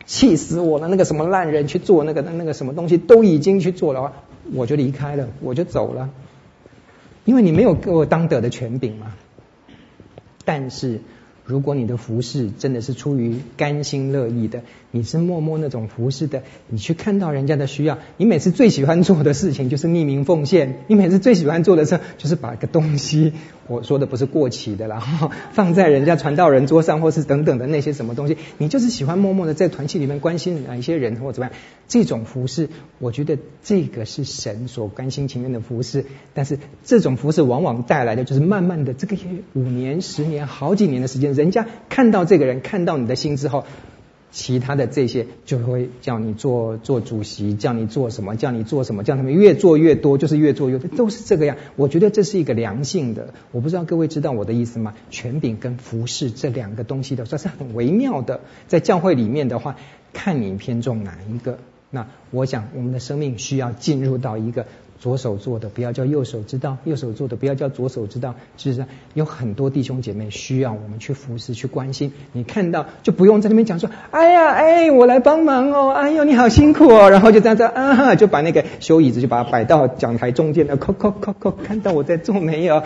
[0.06, 0.88] 气死我了！
[0.88, 4.12] 那个什么烂人去做那个那个什么东西都已经去做了，
[4.54, 6.08] 我就离开了，我就走了，
[7.24, 9.12] 因为你没有给我当得的权柄嘛。
[10.44, 11.00] 但是。
[11.46, 23.32] 如果你的服侍真的是出于甘心乐意的，你是默默那种服侍的，你去看到人家的需要，你每次最喜欢做的事情就是匿名奉献，你每次最喜欢做的事就是把个东西，
[23.68, 31.54] 我说的不是过期的，然 后放在人家传道人桌上，或是等等的那些什么东西，你就是喜欢默默的在团契里面关心哪一些人或怎么样，
[31.86, 39.16] 这种服侍，我觉得这个是神所甘心情愿的服侍，但是这种服侍往往带来的就是慢慢的这个
[39.54, 41.32] 五年、十年、好几年的时间。
[41.32, 43.64] 人家看到这个人，看到你的心之后，
[44.32, 51.56] 其他的这些就会叫你做做主席，叫你做什么，叫你做什么，叫他们越做越多，就是越做越多，都是这个样。
[51.76, 54.94] 我觉得这是一个良性的，我不知道各位知道我的意思吗？
[55.10, 58.40] 权柄跟服侍这两个东西的，算是很微妙的。
[58.68, 59.76] 在教会里面的话，
[60.12, 61.58] 看你偏重哪一个。
[61.90, 64.66] 那我想，我们的生命需要进入到一个。
[65.00, 68.34] 左手做的不要叫右手知道，右手做的不要叫左手知道。
[68.58, 72.12] 事实上，有很多弟兄姐妹需要我们去服侍、去关心。
[72.32, 80.76] 你看到就不用在那边讲说：“哎呀，哎，我来帮忙哦，哎呦，你好辛苦哦。”然后就这样子啊，就把那个修椅子就把它摆到讲台中间了。
[80.76, 82.82] 扣扣扣扣，看到我在做没 有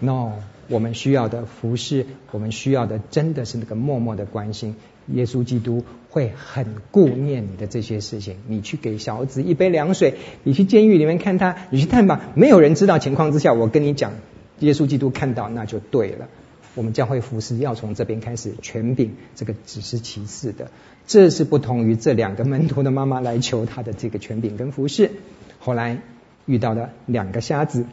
[0.00, 0.32] ？No，
[0.68, 4.74] 我们需要的服侍，我们需要的真的是那个默默的关心。
[5.08, 8.36] 耶稣基督会很顾念你的这些事情。
[8.48, 14.12] 你去给小子一杯凉水，你去监狱里面看他，你去探访，没有人知道情况之下，我跟你讲，
[14.60, 16.28] 耶稣基督看到那就对了。
[16.74, 20.70] 我们教会服侍要从这边开始，权柄这个只是其次的，
[21.06, 25.10] 这是不同于这两个门徒的妈妈来求他的这个权柄跟服侍。
[25.58, 25.98] 后来
[26.46, 27.84] 遇到了两个瞎子，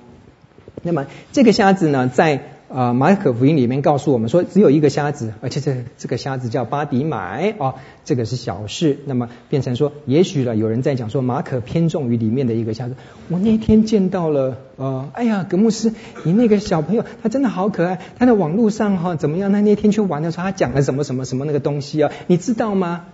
[0.82, 2.58] 那么这个瞎子呢，在。
[2.74, 9.00] 啊，马可福音里面告诉我们说，只有一个瞎子，而且这这个瞎子叫巴迪买哦，这个是小事。
[9.06, 12.96] 那么变成说，也许了有人在讲说，马可偏重于里面的一个瞎子。
[13.28, 19.52] 我那天见到了，呃，哎呀，葛牧师，你那个小朋友他真的好可爱，他在网络上哈、怎么样？
[19.52, 22.12] 他那天去玩的时候，他讲了什么什么什么那个东西啊？
[22.28, 23.06] 你知道吗？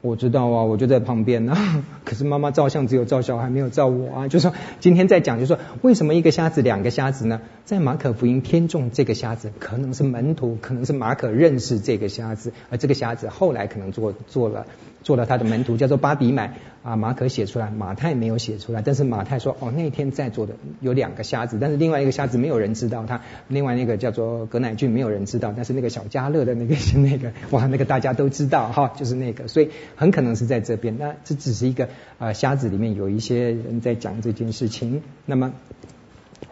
[0.00, 1.82] 我知道啊，我就在旁边啊。
[2.04, 4.28] 可是妈妈照相只有照小孩，没有照我啊。
[4.28, 7.40] 就说今天在讲，就说为什么一个瞎子两个瞎子呢？
[7.64, 14.66] 在马可福音偏重这个瞎子，可能是门徒，可能是马可认识这个瞎子，而这个瞎子后来可能做做了
[15.06, 16.96] 做了他的门徒，叫做巴底买啊。
[16.96, 18.82] 马可写出来，马太没有写出来。
[18.82, 30.98] 但是马太说哦，那天在座的有两个瞎子，但是另外一个瞎子没有人知道他，另外那个叫做葛乃俊没有人知道，但是那个小加勒的那个是 那个哇，那个大家都知道哈，就是那个，所以很可能是在这边。
[30.98, 31.88] 那这只是一个
[32.18, 35.02] 啊瞎子里面有一些人在讲这件事情。
[35.24, 35.52] 那么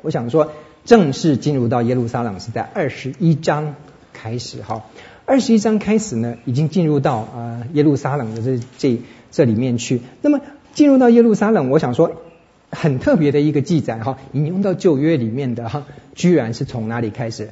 [0.02, 0.52] 我想说。
[0.86, 3.74] 正式进入到耶路撒冷是在二十一章
[4.12, 4.84] 开始，哈，
[5.26, 9.00] 二十一章开始呢，已经进入到啊耶路撒冷的这这
[9.30, 10.00] 这里面去。
[10.20, 10.40] 那么
[10.74, 12.22] 进入到耶路撒冷，我想说
[12.70, 17.48] 很特别的一个记载，哈，引用到旧约里面的哈，居然是从哪里开始？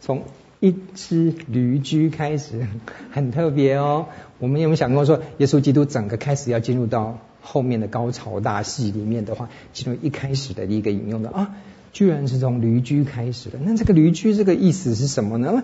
[0.00, 0.22] 从
[0.60, 2.66] 一只驴驹开始，
[3.10, 4.06] 很特别哦。
[4.38, 11.54] 我们有没有想过说，耶稣基督整个开始要进入到后面的高潮大戏里面的话，其中一开始的一个引用的啊？
[11.92, 15.62] 居然是从驴驹开始的，那这个驴驹这个意思是什么呢？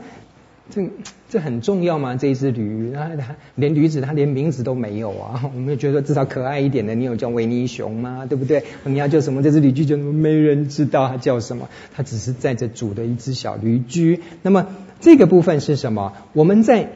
[0.71, 0.89] 这
[1.29, 2.17] 这很重要吗？
[2.17, 5.51] 这一只驴，它它连驴子它连名字都没有啊！
[5.55, 8.27] 我们觉得至少可爱一点的，你有叫维尼熊吗？
[8.27, 8.65] 对不对？
[8.85, 9.43] 你要叫什么？
[9.43, 14.21] 这只驴駒就没人知道它叫什么，它只是载着主的一只小驴驹。
[14.43, 14.69] 那么
[15.01, 16.15] 这个部分是什么？
[16.33, 16.93] 我们在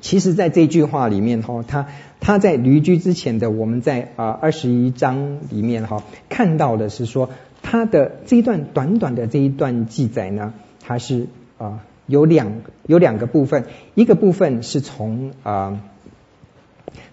[0.00, 1.86] 其实，在这句话里面哈，它
[2.20, 7.30] 它在驴驹之前的，我们在啊二十一章里面哈看到的是说。
[7.64, 11.78] 它的这一段短短的这一段记载呢，它是啊
[12.12, 15.80] 有两有两个部分，一个部分是从啊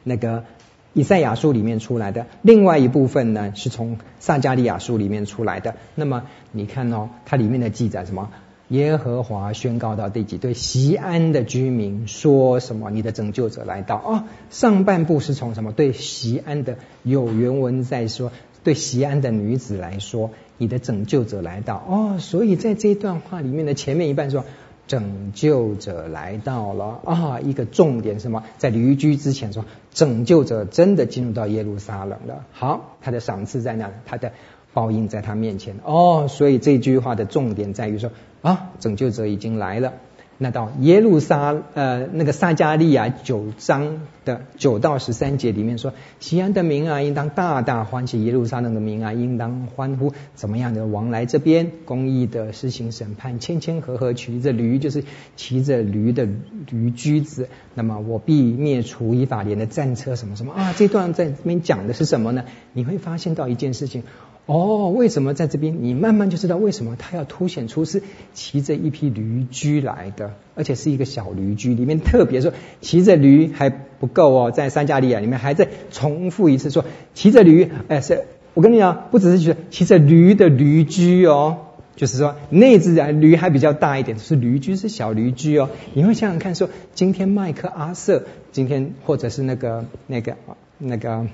[0.04, 0.44] 那个
[0.92, 5.76] 以赛亚书里面出来的，另外一部分呢是从撒迦利亚书里面出来的。
[5.96, 8.30] 那么你看哦，它里面的记载什么？
[8.68, 10.38] 耶和华宣告到第几？
[10.38, 12.92] 对西安的居民说什么？
[12.92, 14.24] 你的拯救者来到哦。
[14.50, 15.72] 上半部是从什么？
[15.72, 18.34] 对西安的有原文在说。
[18.62, 24.44] 对西安的女子来说，你的拯救者来到哦，所以在这段话里面的前面一半说
[24.90, 28.44] 拯救者来到了啊、一个重点是什么？
[28.58, 29.64] 在驴驹之前说
[29.94, 32.44] 拯救者真的进入到耶路撒冷了。
[32.52, 33.92] 好，他的赏赐在哪？
[34.08, 34.32] 他的
[34.74, 38.10] 报应在他面前哦，所以这句话的重点在于说
[38.42, 39.94] 啊，拯救者已经来了。
[40.42, 50.14] 那到耶路撒呃那个撒迦利亚九章的九到十三节里面说，西安的民啊，应当大大欢喜；耶路撒冷的民啊，应当欢呼。
[50.36, 55.04] 怎么样的王来这边，公义的施行审判，谦谦和和骑着驴，就是
[55.36, 56.26] 骑着驴的
[56.70, 57.50] 驴驹子。
[57.74, 60.74] 那么我必灭除以法莲的战车，什么什么啊？
[60.78, 62.46] 这段在这边讲的是什么呢？
[62.72, 64.04] 你会发现到一件事情。
[64.50, 65.84] 哦，为什么在这边？
[65.84, 68.02] 你慢慢就知道为什么他要凸显出是
[68.34, 71.76] 骑着一匹驴驹来的，而且是一个小驴驹。
[71.76, 76.84] 里面特别说骑着驴还不够哦，在三加利亚里面还在重复一次说
[77.14, 77.70] 骑着驴。
[77.90, 78.24] 哎，是
[78.56, 81.58] 我跟你讲，不只是骑骑着驴的驴驹哦，
[81.96, 85.70] 就是说那只驴还比较大一点，是驴驹是小驴驹哦。
[85.94, 90.38] 你会想想看说，今天麦克阿瑟，今天或者是那个那个
[90.80, 91.28] 那个，啊、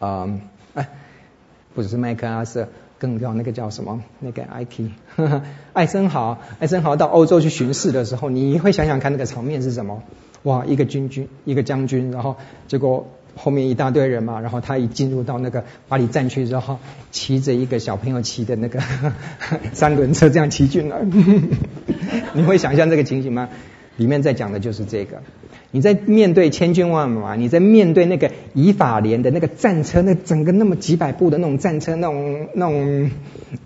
[0.00, 0.40] 呃，
[0.74, 0.88] 哎。
[1.78, 2.66] 或者是麦克阿瑟，
[2.98, 4.02] 更要那个叫什么？
[4.18, 4.90] 那个艾奇，
[5.72, 10.02] 艾森豪，艾森豪到欧洲去巡视的时候，你会想想看那个场面是什么？
[10.42, 12.34] 哇，一个军军，一个将军，然后
[12.66, 13.06] 结果
[13.36, 16.80] 后面一大堆人嘛，然后他一进入到那个巴黎战区之后，
[17.12, 18.80] 骑着一个小朋友骑的那个
[19.72, 20.98] 三轮车这样骑进来，
[22.34, 23.48] 你会想象这个情形吗？
[23.98, 25.18] 里面在讲的就是这个。
[25.70, 33.10] 你在面对千军万马，你在面对那个以法莲的那个战车，那整个那么几百部的那种战车，那种那种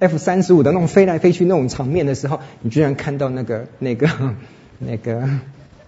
[0.00, 4.08] F 三十五的那种飞来飞去那种场面的时候，你居然看到那个那个
[4.80, 5.28] 那个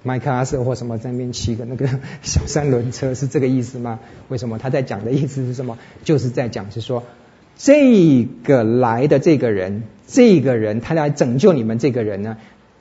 [0.04, 1.88] 麦克阿瑟或什么在那边骑个那个
[2.22, 3.98] 小三轮车，是这个意思吗？
[4.28, 5.78] 为什么他在讲的意思是什么？
[6.04, 7.02] 就是在讲是说，
[7.56, 12.36] 这个来的这个人，这个人他来拯救你们这个人呢？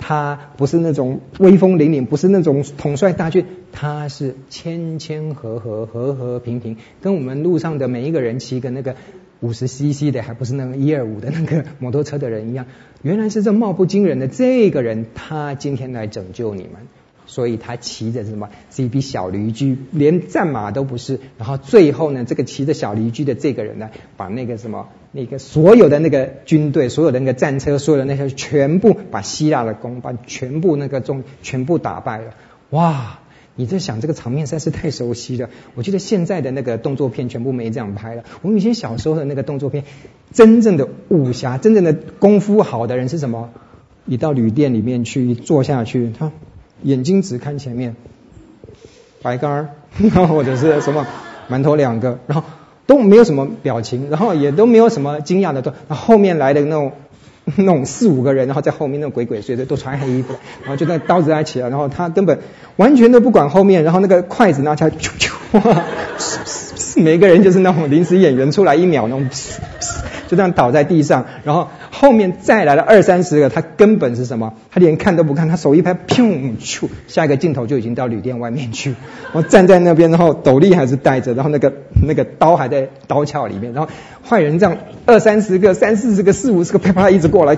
[0.06, 8.98] 他不是那种威风凛凛，不是那种统帅大军，他是谦谦和和、和和平平，跟我们路上的每一个人骑个那个
[9.40, 12.66] 五十 CC 的，还不是那个一二五的那个摩托车的人一样。
[13.02, 16.82] 原来是这貌不惊人的这个人，他今天来拯救你们。
[17.26, 18.50] 所以他骑着什么？
[18.72, 21.20] 是一匹小驴驹，连战马都不是。
[21.38, 32.34] 然后最后呢，这个骑着小驴驹的这个人呢，把那个什么，那个所有的那个军队，所有的那个战车，所有的那些全部把希腊的弓，把全部那个中全部打败了。
[32.72, 33.20] 哇！
[33.56, 35.48] 你在想这个场面实在是太熟悉了。
[35.76, 38.24] 我觉得现在的那个动作片全部没这样拍了。
[38.42, 39.84] 我们以前小时候的那个动作片，
[40.32, 43.52] 真正的武侠，真正的功夫好的人是什么？
[44.06, 46.32] 你到旅店里面去坐下去，他。
[46.84, 47.96] 眼睛只看前面，
[49.22, 49.70] 白干儿，
[50.28, 51.06] 或者是什么
[51.50, 52.46] 馒头两个，然后
[52.86, 56.92] 都没有什么表情，然后也都没有什么惊讶的，都后面来的那种
[57.58, 62.40] 那种四五个人，然后在后面那种鬼鬼祟祟，都穿黑衣服，然后就那刀子拿起来，然后他根本
[62.76, 65.82] 完全都不管后面，然后那个筷子拿起来，啾啾，
[67.02, 69.30] 每个人就是那种临时演员出来一秒那种。
[70.26, 71.68] 就这样倒在地上，然后
[72.04, 74.56] 后面再来了二三十个，他根本是什么？
[74.70, 78.94] 他连看都不看，他手一拍，砰，咻，下一个镜头就已经到旅店外面去。
[79.32, 81.72] 我站在那边，然后斗笠还是戴着，然后那个
[82.06, 83.90] 那个刀还在刀鞘里面，然后
[84.28, 87.58] 坏人这样二三十个、三四十个、四五十个，啪啪一直过来，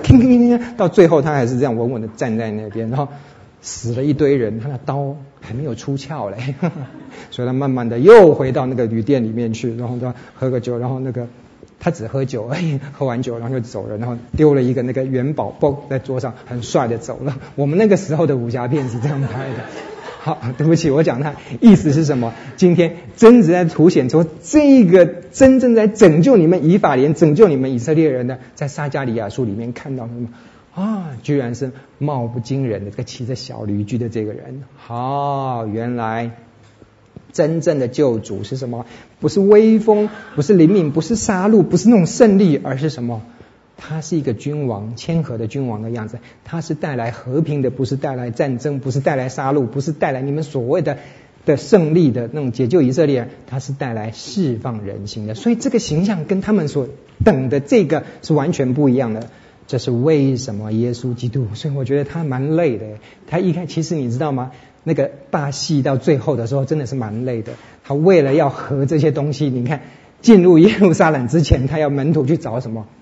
[0.76, 3.08] 到最后他还是这样稳稳的站在那边，然后
[3.62, 6.54] 死了一堆人，他的刀还没有出鞘嘞，
[7.32, 11.26] 所以他慢慢的又回到那个旅店里面去，然后他喝个酒，然后那个。
[11.86, 17.38] 他只喝酒而已，喝完酒然后就走了，然后丢了一个那个元宝包在桌上，很帅的走了。
[17.54, 19.54] 我们那个时候的武侠片是这样拍的。
[20.18, 22.34] 好，对不起，我讲他意思是什么？
[22.56, 30.28] 今天真正在凸显出这个真正在拯救你们以法莲、拯救你们以色列人的，在撒迦利亚书里面看到什么
[30.74, 31.10] 啊？
[31.22, 34.64] 居然是貌不惊人的这个骑着小驴驹的这个人。
[34.76, 36.32] 好，原来。
[37.36, 38.86] 真正的救主是什么？
[39.20, 43.20] 不是威风，不是灵敏，不是杀戮，不是那种胜利，而是什么？
[43.76, 46.18] 他是一个君王，谦和的君王的样子。
[46.44, 50.96] 他是带来和平的，不是带来战争，不是带来杀戮，不是带来你们所谓的
[51.44, 53.28] 的胜利的那种解救以色列。
[53.46, 55.34] 他是带来释放人心的。
[55.34, 56.88] 所以这个形象跟他们所
[57.22, 59.28] 等的这个是完全不一样的。
[59.66, 61.48] 这是为什么耶稣基督？
[61.54, 62.86] 所以我觉得他蛮累的。
[63.26, 64.52] 他一开，其实你知道吗？
[64.88, 67.54] 那个大戏到最后的时候，真的是蛮累的。
[67.82, 69.80] 他为了要合这些东西，你看
[70.20, 72.86] 进入耶路撒冷之前，他要门徒去找什么？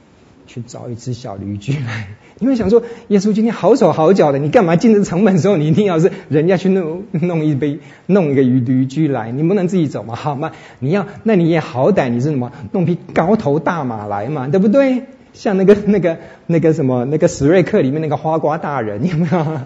[0.46, 2.08] 去找一只小驴驹来。
[2.38, 10.14] 因为想说，耶稣今天好手好脚的，你干嘛进这城门的时候，你一定要是人家去弄弄一杯 弄一个驴驴驹来，你不能自己走嘛？
[10.14, 15.02] 好嘛，你要那你也好歹你是什么弄匹高头大马来嘛，对不对？
[15.34, 19.60] 像那个 那个那个什么那个史瑞克里面那个花瓜大人有没有？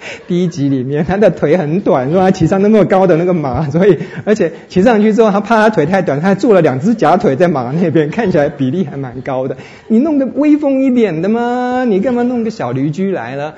[0.26, 9.56] 第一集里面，他的腿很短，说他骑上那么高的那个马，所以而且骑上去之后，他怕他腿太短，他还做了两只假腿在马那边，看起来比例还蛮高的。
[9.88, 11.84] 你弄个威风一点的吗？
[11.84, 13.54] 你干嘛弄个小驴驹来了？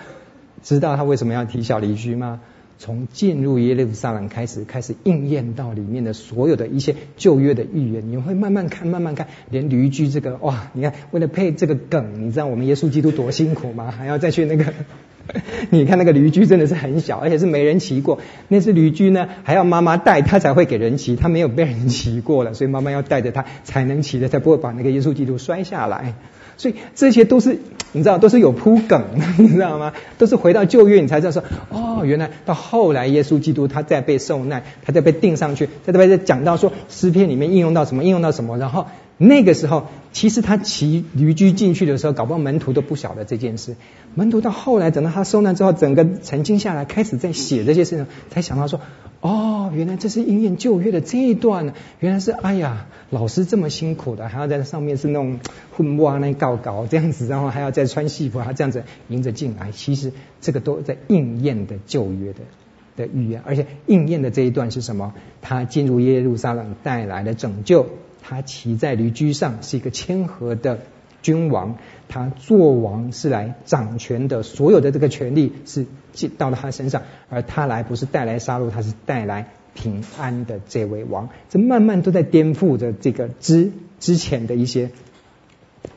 [0.63, 2.41] 知道他为什么要提小驴驹吗？
[2.79, 13.95] 从进入耶路撒冷开始，开始应验到里面的所有的一些旧约的预言，你会慢慢看，慢慢看，连驴驹这个哇，你看为了配这个梗，你知道我们耶稣基督多辛苦吗？
[13.97, 14.65] 还要再去那个。
[15.71, 18.19] 你看那个驴驹真的是很小，而且是没人骑过。
[18.49, 21.17] 那只驴驹呢，还要妈妈带，他才会给人骑。
[21.17, 26.15] 他没有被人骑过了， 所以妈妈要带着他才能骑的，才不会把那个耶稣基督摔下来。
[26.59, 27.59] 所以这些都是
[27.93, 29.03] 你知道，都是有铺梗，
[29.39, 29.93] 你知道吗？
[30.19, 38.87] 都是回到旧约，你才知道说，哦，原来到后来耶稣基督他在被受难，他在被钉上去，在这边在讲到说诗篇里面应用到什么，应用到什么，然后。
[39.23, 43.77] 那个时候，其实他骑驴驹进去的时候，搞不好门徒都不晓得这件事。
[44.17, 48.81] 门徒到后来，等到他受难之后，整个沉静下来，开始在写这些事情，才想到说：
[49.21, 51.75] 哦，原来这是应验旧约的这一段呢。
[52.01, 55.39] 原来是哎呀，老师这么辛苦的，还要在上面是那种
[55.77, 59.71] 混摸啊那搞搞这样子，然后还要再穿戏服，还这样子迎着进来。
[59.71, 62.41] 其实这个都在应验的旧约的
[62.97, 65.15] 的预言，而且应验的这一段是什么？
[65.43, 67.87] 他进入耶路撒冷带来的拯救。
[68.23, 70.79] 他骑在驴驹上，是一个谦和的
[71.21, 71.77] 君王。
[72.09, 75.87] 他做王是来掌权的，所有的这个权力是
[76.39, 77.03] 到了他身上。
[77.29, 81.31] 而他来不是带来杀戮，他是带来平安的这位王。
[81.49, 84.91] 这慢慢都在颠覆着这个之之前的一些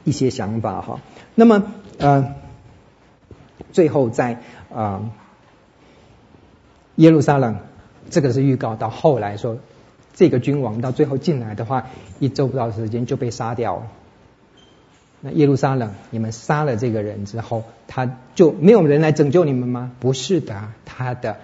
[0.04, 1.02] 一些想法哈。
[1.36, 2.36] 那么呃，
[3.74, 4.42] 最后在
[4.74, 5.12] 啊、
[6.96, 7.58] 耶路撒冷，
[8.10, 9.58] 这个是预告到后来说。
[10.16, 11.90] 这个君王到最后进来的话，
[12.20, 13.84] 一周不到时间就被杀掉了。
[15.22, 19.92] 那耶路撒冷，你们杀了这个人之后，他就没有人来拯救你们吗？
[20.00, 21.38] 不是的，他的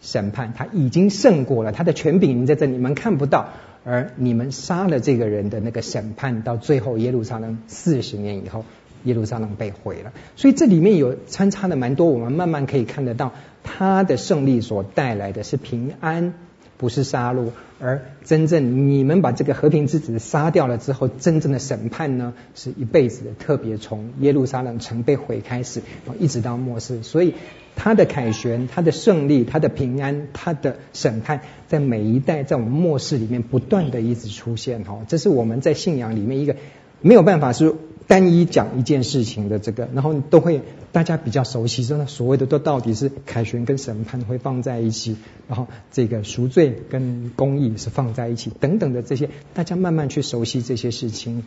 [0.00, 3.50] 审判他已经胜过了，他的权柄你在这你们看不到，
[3.84, 8.64] 而你们杀了这个人的那个审判，到最后耶路撒冷四十年以后，
[9.04, 10.12] 耶路撒冷被毁了。
[10.34, 16.34] 所以这里面有穿插的蛮多，我们慢慢可以看得到，他的胜利所带来的是平安。
[16.78, 17.50] 不是杀戮，
[17.80, 25.80] 而真正你们把这个和平之子杀掉了之后，真正的审判呢，是一辈子的，特别从耶路撒冷城被毁开始，
[26.18, 27.02] 一直到末世。
[27.02, 27.34] 所以
[27.74, 34.84] 他的凯旋、他的胜利、他的平安、他的审判，在每一代在我们末世里面不断的一直出现。
[34.84, 36.56] 哈，这是我们在信仰里面一个
[37.00, 37.74] 没有办法是
[38.06, 45.16] 单一讲一件事情的这个，然后都会大家比较熟悉，说那所谓的都到底是凯旋跟审判会放在一起，
[45.48, 51.42] 然后这个赎罪跟公义是放在一起等等的这些，大家慢慢去熟悉这些事情。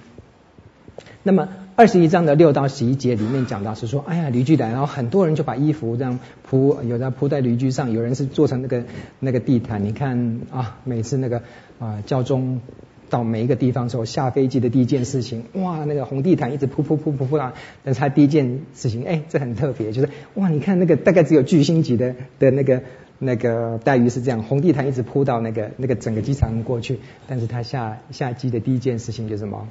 [1.23, 8.83] 那么二十一章的六到十一节里面讲到是说，哎呀，驴駒来，然后很多人就把衣服这样铺，有的铺在驴駒上，有人是做成那个
[9.19, 9.85] 那个地毯。
[9.85, 11.41] 你看啊，每次那个
[11.79, 12.61] 啊教宗
[13.09, 17.53] 到每一个地方的时候，下飞机的第一件事情，哇，那个红地毯一直铺铺铺铺铺啊。
[17.83, 22.83] 但是他第一件事情，哎，这很特别，就是哇，你看那个大概只有巨星级的的那个
[23.17, 26.99] 那个待遇是这样，红地毯一直铺到那个那个整个机场过去。
[27.27, 29.67] 但是他下下机的第一件事情就是什么？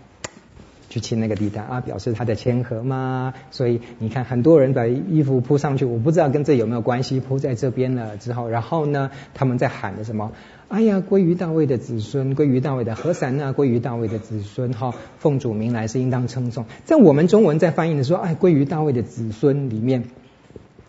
[0.98, 3.34] 去亲那个地毯啊，表示他的谦和嘛。
[3.50, 7.20] 所以你看，很多人把衣服铺上去，我不知道跟这有没有关系。
[7.20, 10.32] 铺在这边了之后，然后呢，他们在喊的什么？
[10.68, 16.66] 哎呀，归于大卫的子孙，归于大卫的和散那，归于大卫的子孙，哈，奉主名来是应当称颂。
[16.84, 20.04] 在我们中文在翻译的时候，哎，归于大卫的子孙里面，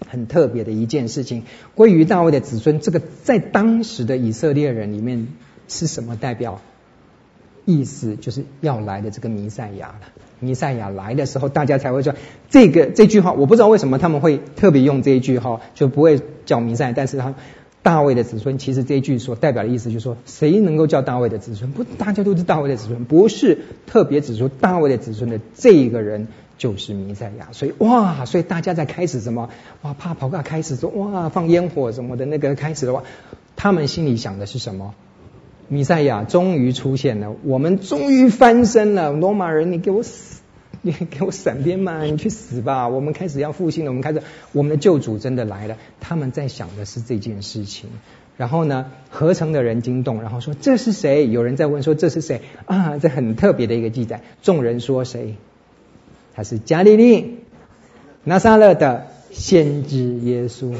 [0.06, 1.44] 很特别的一件事情，
[1.76, 5.30] 归于大卫的子孙，这个在当时的以色列人里面
[5.70, 6.60] 是什么代表？
[7.70, 10.00] 意思就是要来的这个弥赛亚了。
[10.40, 12.16] 弥赛亚来的时候，大家才会说
[12.50, 13.34] 这个这句话。
[13.34, 16.94] 我不知道为什么他们会特别用这一句哈，就不会叫弥赛亚。
[16.96, 17.36] 但是他
[17.84, 21.72] 大卫的子孙，其实这一句所代表的意思就是说，谁能够叫大卫的子孙？
[21.72, 27.50] 不，大家都是大卫的子孙，不是特别指出大卫的子孙的这个人就是弥赛亚。
[27.52, 29.50] 所以哇，所以大家在开始什么
[29.84, 33.04] 哇，怕跑啊，开始说哇，放烟火什么的那个开始的话，
[33.56, 34.96] 他们心里想的是什么？
[35.70, 39.12] 弥赛亚终于出现了，我们终于翻身了。
[39.14, 40.42] 罗马人，你给我死，
[40.82, 42.90] 你给我闪边嘛，你去死吧！
[42.90, 45.78] 我们开始要复兴了，我们开始，我们的救主真的来了。
[46.00, 47.90] 他们在想的是这件事情。
[48.36, 51.28] 然后呢，合成的人惊动，然后说这是谁？
[51.28, 52.98] 有人在问说这是谁啊？
[52.98, 54.22] 这很特别的一个记载。
[54.42, 55.36] 众人说谁？
[56.34, 57.40] 他是加利利
[58.24, 60.74] 拿撒勒的先知耶稣。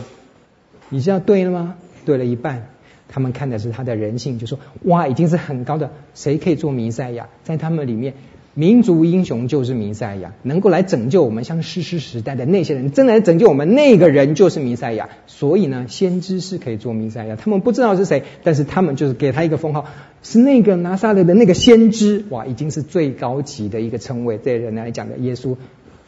[0.88, 1.76] 你知道对了吗？
[2.06, 2.70] 对了一半。
[3.12, 7.28] 他们看的是他的人性，就说哇，已经是很高的，谁可以做弥赛亚？
[7.44, 8.14] 在他们里面，
[8.54, 15.10] 民族英雄就是弥赛亚，能够来拯救我们，像士师时代的那些人，真来拯救我们，那个人就是弥赛亚。
[15.26, 17.36] 所以呢，先知是可以做弥赛亚。
[17.36, 19.86] 他们不知道是谁，但是他们就是给他一个封号，
[20.22, 22.26] 是那个拿撒勒的那个先知。
[22.30, 24.38] 哇，已经是最高级的一个称谓。
[24.38, 25.56] 对人来讲的耶稣，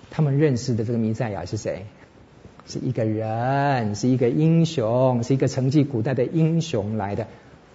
[0.09, 1.85] 他们认识的这个弥赛亚是谁？
[2.71, 7.27] 是一个人，是一个英雄，是一个承继古代的英雄来的。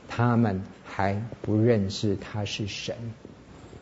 [0.08, 2.96] 他们还不认识他是神。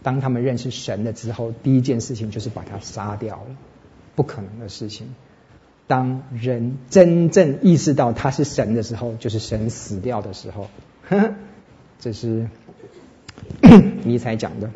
[0.03, 3.57] 当他们认识神了之后，第一件事情就是把他杀掉了，
[4.17, 5.15] 不可能的事情。
[5.87, 10.69] 当人真正意识到他是神的时候，就是神死掉的时候。
[12.01, 12.49] 这是
[14.03, 14.71] 尼采讲的。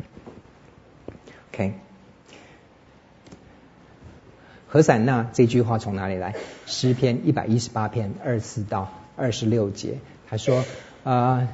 [1.51, 1.73] OK。
[4.69, 6.35] 何散那这句话从哪里来？
[6.65, 9.95] 诗篇一百一十八篇二四到二十六节，
[10.29, 10.63] 他说
[11.03, 11.39] 啊。
[11.39, 11.47] 呃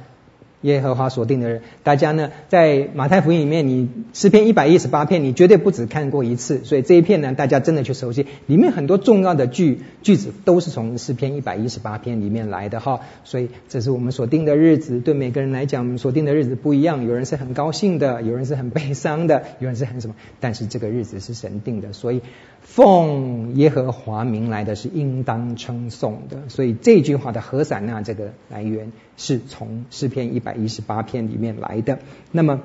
[0.62, 13.00] 耶和华所定的人，大家呢在马太福音里面，你诗篇一百一十八篇，你绝对不止看过一次，所以这一篇呢，大家真的去熟悉，里面很多重要的句句子都是从诗篇一百一十八篇里面来的哈。
[13.22, 22.22] 所以这是我们所定的日子，对每个人来讲，我们所定的日子不一样，有人是很高兴的，有人是很悲伤的，有人是很什么，但是这个日子是神定的，所以
[22.68, 26.48] 奉耶和华名来的是应当称颂的。
[26.48, 32.00] 所以这句话的何塞那这个来源是从诗篇一百一十八篇里面来的，
[32.32, 32.60] 那么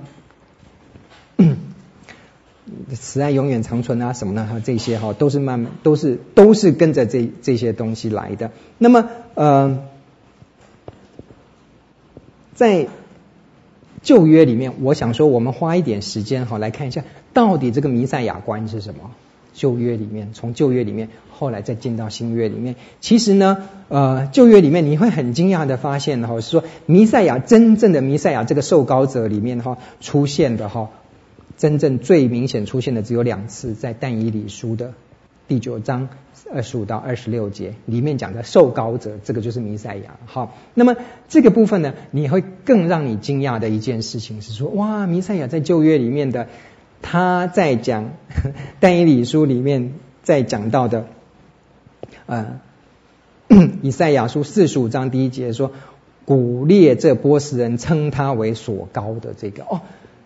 [2.93, 4.47] 慈爱永远长存啊，什么呢？
[4.51, 8.51] 哈，这些哈都是慢慢都是都是跟着这这些东西来的。
[8.79, 9.79] 那么呃，
[12.53, 12.87] 在
[14.01, 19.11] 旧约里面，我想说，我们花一点时间哈来看一下，到底这个弥赛亚观是什么？
[19.53, 30.89] 旧约里面，从旧约里面，后来再进到新约里面，其实呢，呃，旧约里面你会很惊讶的发现哈，是说弥赛亚真正的弥赛亚这个受膏者里面哈出现的哈，
[31.57, 34.93] 真正最明显出现的只有两次，在但以理书的
[35.47, 36.07] 第九章
[36.53, 40.17] 二十五到二十六节里面讲的受膏者，这个就是弥赛亚。
[40.25, 40.95] 好，那么
[41.27, 46.47] 这个部分呢，你会更让你惊讶的一件事情是说，哇，弥赛亚在旧约里面的。
[47.01, 48.11] 他在讲
[48.79, 49.93] 但以理书里面
[50.23, 51.07] 在讲到的，
[52.25, 52.59] 呃，
[53.81, 55.71] 以赛亚书四十五章第一节说，
[56.25, 59.81] 古列这波斯人称他为所高的这个哦，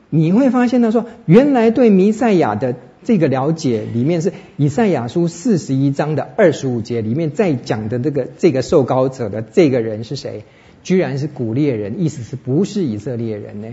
[0.10, 10.44] 你会发现他说，原来对弥赛亚的这个了解里面是以赛亚书四十一章的二十五节里面在讲的这个这个受膏者的这个人是谁？
[10.84, 13.70] 居然是古列人，意思是不是以色列人呢？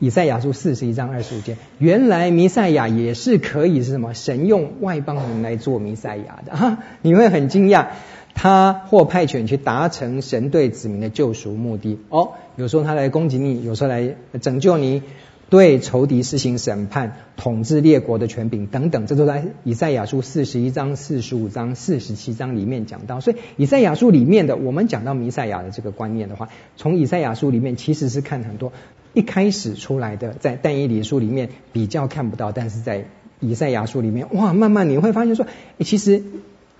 [0.00, 4.14] 以赛亚书四十一章二十五节，原来弥赛亚也是可以是什么？
[4.14, 7.88] 神用外邦人来做弥赛亚的哈，你会很惊讶，
[8.32, 12.30] 他或派遣去达成神对子民的救赎目的哦。
[12.56, 15.02] 有时候他来攻击你，有时候来拯救你，
[15.50, 23.20] 对仇敌施行审判，统治列国的权柄等等，这都在以赛亚书四十一章、四十五章、四十七章里面讲到。
[23.20, 26.48] 所以以赛亚书里面的，我们讲到弥赛亚的这个观念的话，
[26.78, 28.72] 从以赛亚书里面其实是看很多。
[29.12, 33.06] 一开始出来的，在但以理书里面比较看不到，但是在
[33.40, 35.46] 以赛亚书里面，哇，慢慢你会发现说，
[35.80, 36.22] 其实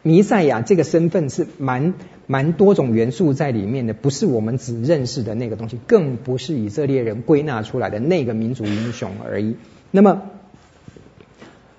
[0.02, 1.94] 弥赛亚这个身份是蛮
[2.26, 9.56] 蛮多种元素在里面的，不是我们只认识的那个东西，更不是以色列人归纳出来的那个民族英雄而已。
[9.90, 10.22] 那么，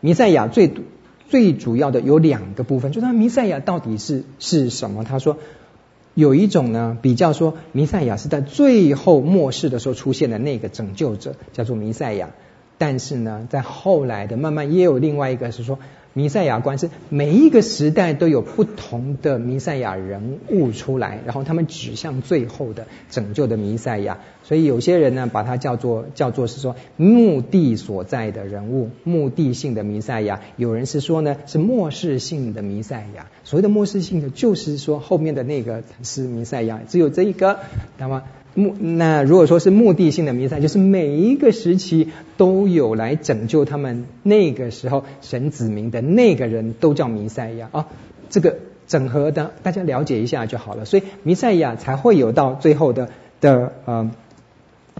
[0.01, 0.71] 弥赛亚最
[1.29, 5.03] 最主要的有两个部分，就是弥赛亚到底是是什么？
[5.03, 5.37] 他说。
[6.13, 12.29] 有一种呢，比较说弥赛亚是在最后末世的时候出现的那个拯救者，叫做弥赛亚。
[12.77, 15.79] 但是呢，在后来的慢慢也有另外一个是说。
[16.13, 24.19] 弥赛亚观是每一个时代都有不同的弥赛亚人物出来，然后他们指向最后的拯救的弥赛亚。
[24.43, 30.41] 所以有些人呢，把它叫做叫做是说目的所在的人物，目的性的弥赛亚。
[30.57, 33.27] 有人是说呢，是末世性的弥赛亚。
[33.43, 37.59] 所谓的末世性的，就是说后面的那个是弥赛亚，只有这一个，
[37.97, 38.23] 那么。
[38.53, 47.87] 目那如果说是目的性的弥赛，就是每一个时期都有来拯救他们那个时候神子民的那个人都叫弥赛亚啊，
[48.29, 54.11] 这个整合的大家了解一下就好了，所以弥赛亚才会有到最后的的呃。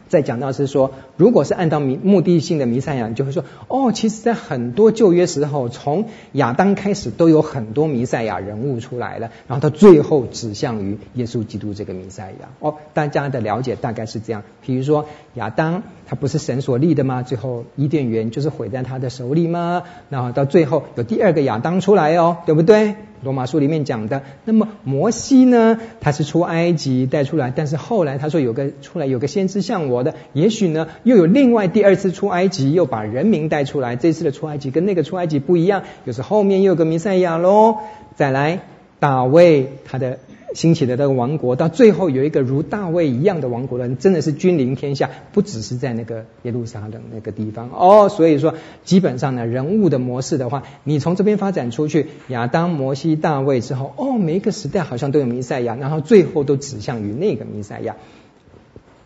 [0.08, 0.91] 在讲到是说，
[1.22, 12.50] 如果是按照目的性的弥赛亚，你就会说，哦，其实，在很多旧约时候，从亚当开始都有很多弥赛亚人物出来了，然后到最后指向于耶稣基督这个弥赛亚。
[12.60, 14.42] 哦，大家的了解大概是这样。
[14.66, 15.06] 比如说
[15.36, 17.22] 亚当，他不是神所立的吗？
[17.22, 19.84] 最后伊甸园就是毁在他的手里吗？
[20.10, 22.96] 然后到最后有第二个亚当出来哦，对不对？
[23.24, 25.80] 罗马书里面讲的，那么摩西呢？
[26.00, 33.95] 他是出埃及带出来，但是后来他说有个出来有个先知像我的，也许呢又有另外第二次出埃及，又把人民带出来。
[33.95, 37.78] 这次的出埃及跟那个出埃及不一样，就是后面又有个弥赛亚喽。
[38.16, 38.62] 再来
[38.99, 40.18] 大卫他的。
[40.53, 48.09] 兴起的这个王国，到最后有一个如大卫一样的王国的人，真的是君临天下，不只是在那个耶路撒冷那个地方哦。
[48.09, 57.95] 所以说，基本上呢，人物的模式的话，你从这边发展出去，亚当、摩西、大卫之后，哦，每一个时代好像都有弥赛亚，然后最后都指向于那个弥赛亚。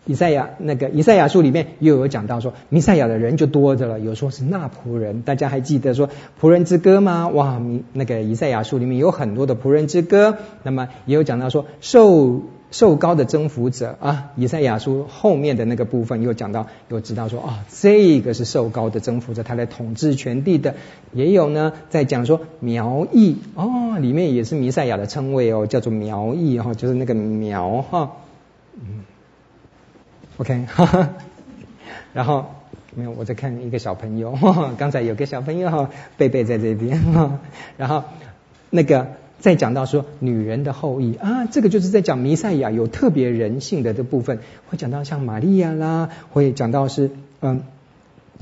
[0.06, 6.08] 以赛亚那个以赛亚书里面又有讲到说，弥赛亚的人就多着了，有说是那仆人，大家还记得说
[6.40, 7.28] 仆人之歌吗？
[7.28, 7.60] 哇，
[7.92, 20.74] 那个以赛亚书里面有很多的仆人之歌，那么也有讲到说受受高的征服者啊，以赛亚书后面的那个部分又讲到，又知道说啊，这个是受高的征服者，他来统治全地的，
[21.12, 28.12] 也有呢在讲说苗裔哦，里面也是弥赛亚的称谓哦，叫做苗裔哈，就是那个苗哈，
[30.38, 31.10] OK，哈哈，
[32.12, 32.46] 然后
[32.94, 37.02] 没有，我在看一个小朋友，哈 哈刚才有个小朋友哈， 贝贝在这边，
[37.78, 38.04] 然后
[38.70, 39.08] 那个
[39.38, 47.10] 再讲到说女人的后裔啊，这个就是在讲弥赛亚有特别人性的这部分，会讲到像玛利亚啦，会讲到是
[47.40, 47.62] 嗯。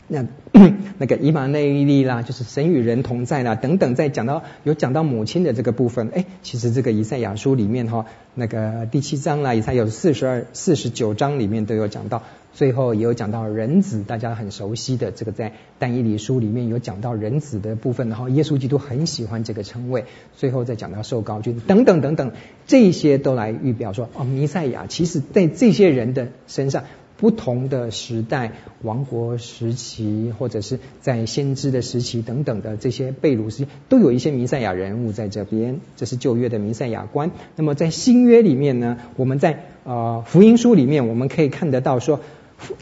[0.07, 0.27] 那
[0.99, 20.05] 那个以马内利啦，就是神与人同在啦，等等，再讲到有讲到母亲的这个部分，哎，其实这个以赛亚书里面哈，那个第七章啦，以赛有四十二、四十九章里面都有讲到，最后也有讲到人子，大家很熟悉的这个在但以理书里面有讲到人子的部分，然后耶稣基督很喜欢这个称谓，
[20.37, 22.33] 最后再讲到受膏君等等等等，
[22.67, 26.85] 这些都来预表说，哦，弥赛亚其实在这些人的身上。
[27.25, 28.53] 不同的时代、
[28.83, 35.81] 王国时期，或者是在先知的时期等等的这些被掳时期，都有一些弥赛亚人物在这边。
[35.97, 37.31] 这是旧约的弥赛亚观。
[37.57, 42.21] 那么在新约里面呢，我们在呃福音书里面，我们可以看得到说，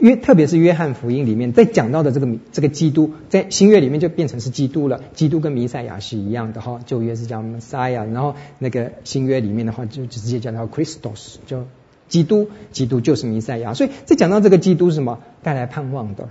[0.00, 5.02] 约特别是约翰福音里面在讲到的这个这个基督，在新约里面就变成是基督了。
[5.14, 11.64] 基督跟弥赛亚是一样的哈，旧约是叫 Messiah，然后那个新约里面的话就直接叫他 Christos 就。
[12.12, 16.28] 基督，基督就是弥赛亚，所以在讲到这个基督是什么带来盼望的，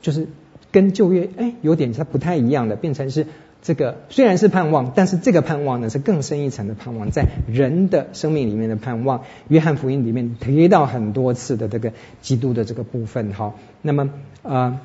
[0.00, 0.28] 就是
[0.70, 3.26] 跟旧约哎有点它不太一样的，变成是
[3.60, 9.24] 这个虽然是盼望，但是这个盼望呢是更深一层的盼望，在人的生命里面的盼望。
[9.48, 14.10] 约翰福音里面提到很多次的这个基督的这个部分哈，那么
[14.42, 14.78] 呃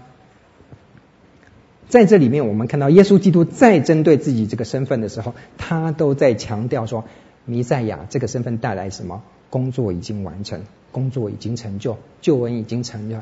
[1.88, 7.04] 在这里面我们看到耶稣基督在针对自己这个身份的时候，他都在强调说
[7.46, 9.22] 弥赛亚这个身份带来什么？
[9.52, 13.18] 工作已经完成，工作已经成就，救恩已经成就，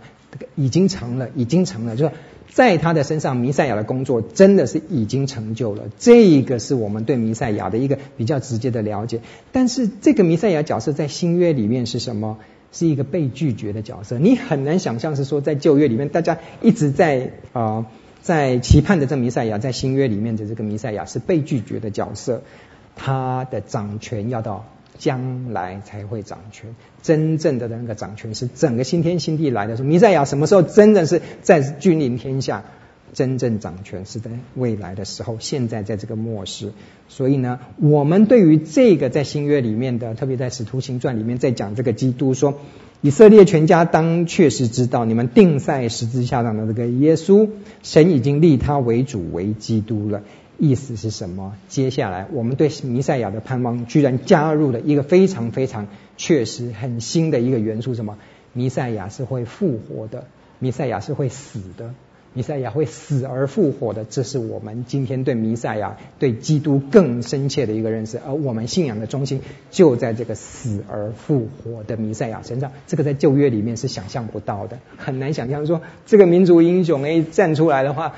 [0.55, 2.11] 已经成了，已经成了，就是
[2.47, 5.83] 在他的身上，弥赛亚的工作真的是已经成就了。
[5.97, 9.19] 这个是我们对弥赛亚的一个比较直接的了解。
[9.51, 12.37] 但是这个弥赛亚角色在新约里面是什么？
[12.71, 14.19] 是一个被拒绝的角色。
[14.19, 17.87] 你很难想象是说在旧约里面，大家一直在啊、
[18.21, 22.43] 在期盼的这弥赛亚，在新约里面的这个弥赛亚是被拒绝的角色。
[22.95, 24.67] 他的掌权要到
[24.99, 32.63] 将来才会掌权，真正的那个掌权是整个新天新地来的时候，弥赛亚什么时候真的是在君临天下？
[33.11, 36.73] 真正掌权是在未来的时候，现在在这个末世。
[37.07, 42.59] 所以呢，我们对于这个在新约里面的，特别在使徒行传里面在讲这个基督说，
[43.01, 47.49] 以色列全家当确实知道，你们定在十字架上的这个耶稣，
[47.81, 50.21] 神已经立他为主为基督了。
[50.59, 51.55] 意思是什么？
[51.69, 55.87] 接下来我们对弥赛亚的盼望，居然加入了一个非常非常
[56.17, 58.17] 确实很新的一个元素，什么？
[58.51, 60.25] 弥赛亚是会复活的，
[60.59, 61.93] 弥赛亚是会死的，
[62.33, 64.03] 弥赛亚会死而复活的。
[64.03, 68.19] 这是我们今天对弥赛亚、对基督更深切的一个认识。
[68.25, 69.41] 而我们信仰的中心
[69.71, 72.71] 就在这个死而复活的弥赛亚身上。
[72.87, 78.15] 这个在旧约里面是想象不到的，很难想象说这个民族英雄诶站出来的话，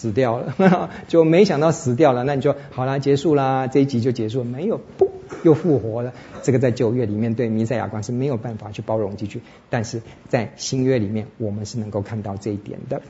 [0.00, 5.10] 死掉了， 就没想到死掉了，那你就好啦，结束啦，这一集就结束，没有，不，
[5.42, 6.14] 又复活了。
[6.42, 13.02] 这个在旧约里面对弥赛亚观是没有办法去包容进去，但是在新约里面，我们是能够看到这一点的。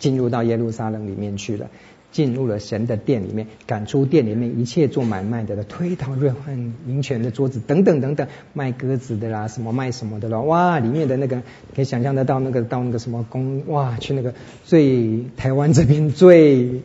[0.00, 1.70] 进入到耶路撒冷里面去了。
[2.14, 11.42] 进入了神的殿里面，赶出店里面一切做买卖的，推倒兑换银钱的桌子等等等等，卖鸽子的啦，什么卖什么的啦，哇，里面的那个
[11.74, 16.82] 可以想象得到那个到那个什么宫，哇，去那个最台湾这边最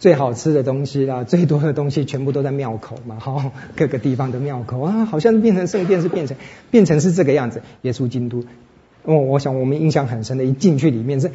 [0.00, 6.36] 最好吃的东西啦，最多的东西全部都在庙口嘛， 哈，各个地方的庙口啊，好像变成圣殿是变成
[6.72, 8.44] 变成是这个样子，耶稣基督，
[9.04, 11.30] 哦，我想我们印象很深的，一进去里面是。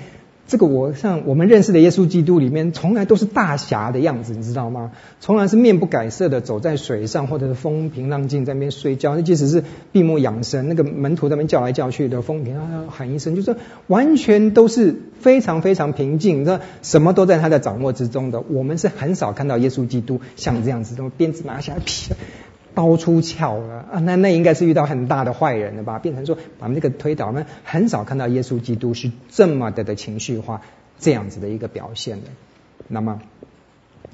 [0.51, 4.91] 这个我像我们认识的耶稣基督里面，从来都是大侠的样子，你知道吗？
[5.21, 9.15] 从来是面不改色的走在水上，或者是风平浪静在那边睡觉。
[9.15, 13.55] 那即使是闭目养神，那个门徒在那边叫来叫去的，风平啊喊一声，就是
[13.87, 18.41] 完全都是非常非常平静，那什么都在他的掌握之中的。
[18.41, 22.11] 我们是很少看到耶稣基督像这样子，那么鞭子拿下来劈。
[22.73, 23.99] 刀出鞘了啊！
[23.99, 25.99] 那那应该是遇到很大的坏人了吧？
[25.99, 30.61] 变成说把那个推倒，我们很少看到耶稣基督是这么的的情绪化，
[30.99, 32.29] 这样子的一个表现的。
[32.87, 33.21] 那么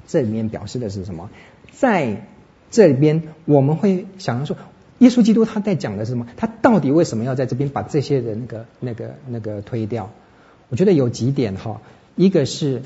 [0.06, 1.30] 这里面表示的是什么？
[1.72, 2.26] 在
[2.70, 4.56] 这里边我们会想要说，
[4.98, 6.26] 耶稣基督他在讲的是什么？
[6.36, 10.10] 他到底为什么要在这边把这些人那个那个那个推掉？
[10.68, 11.80] 我觉得有几点哈，
[12.16, 12.82] 一个是。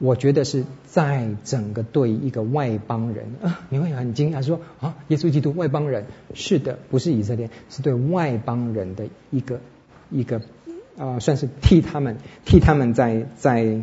[0.00, 9.60] 我觉得是在整个对一个外邦人啊，你会很惊讶说啊，耶稣基督外邦人是的，不是以色列，是对外邦人的一个
[10.10, 10.40] 一个
[10.96, 13.82] 啊、算是替他们替他们在在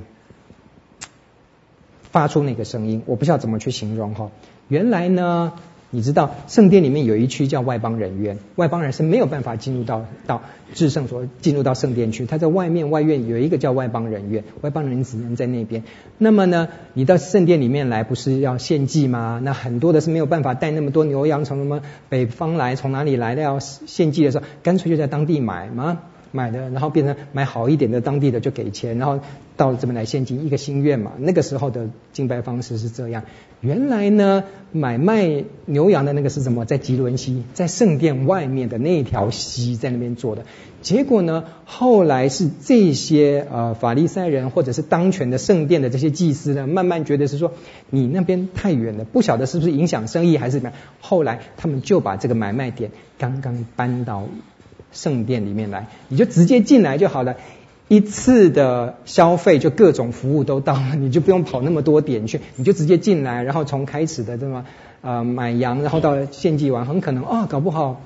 [2.01, 4.32] 发出那个声音，我不知道怎么去形容哈。
[4.68, 5.53] 原来呢。
[5.89, 10.41] 你知道圣殿里面有一区叫外邦人院，外邦人是没有办法进入到到
[10.73, 12.25] 至圣所，进入到圣殿去。
[12.25, 15.83] 他在外面外院有一个叫外邦人院，外邦人只能在那边。
[16.17, 19.39] 那么呢，你到圣殿里面来不是要献祭吗？
[19.41, 25.99] 那很多的是没有办法带那么多牛羊从什么北方来，从哪里来的要献祭的时候，干脆就在当地买吗。
[26.38, 29.19] 买的，然后变成买好一点的当地的就给钱，然后
[29.57, 31.13] 到这边来献金一个心愿嘛。
[31.17, 33.23] 那个时候的敬拜方式是这样。
[33.61, 36.63] 原来呢，买卖牛羊的那个是什么？
[36.65, 40.43] 在汲沦溪，在圣殿外面的那条溪，在那边做的。
[40.83, 47.53] 结果呢，后来是这些呃法利赛人或者是当权的圣殿的这些祭司呢，慢慢觉得是说
[47.89, 50.77] 你那边太远了，不晓得是不是影响生意还是怎么样。
[51.01, 54.23] 后来他们就把这个买卖点刚刚搬到。
[54.97, 57.35] 圣殿里面来，你就直接进来就好了，
[57.87, 64.65] 一次的消费就各种服务都到了，你就不用跑那么多点去，你就直接进来，然后从开始的这么
[65.01, 68.01] 呃买羊，然后到献祭完，很可能啊、搞不好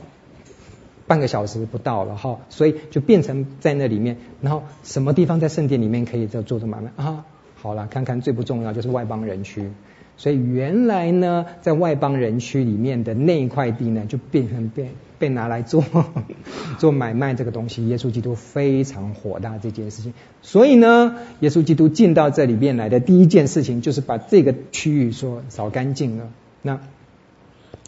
[1.08, 7.24] 半个小时不到了哈，所以就变成在那里面，然后什么地方在圣殿里面可以在做做买卖啊？
[7.56, 9.72] 好了，看看最不重要就是外邦人区。
[10.18, 14.90] 所以原来呢，在外邦人区里面的那一块地呢，就变成变
[15.22, 15.86] 被拿来做
[16.80, 17.88] 做买卖这个东西。
[17.88, 26.30] 耶稣基督非常火大这件事情，所以呢，耶稣基督进到这里面来的第一件事情，就是把这个区域说扫干净了。
[26.62, 26.80] 那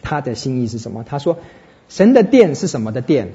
[0.00, 1.04] 他的心意是什么？
[1.04, 1.38] 他说，
[1.88, 3.32] 神的殿是什么的殿？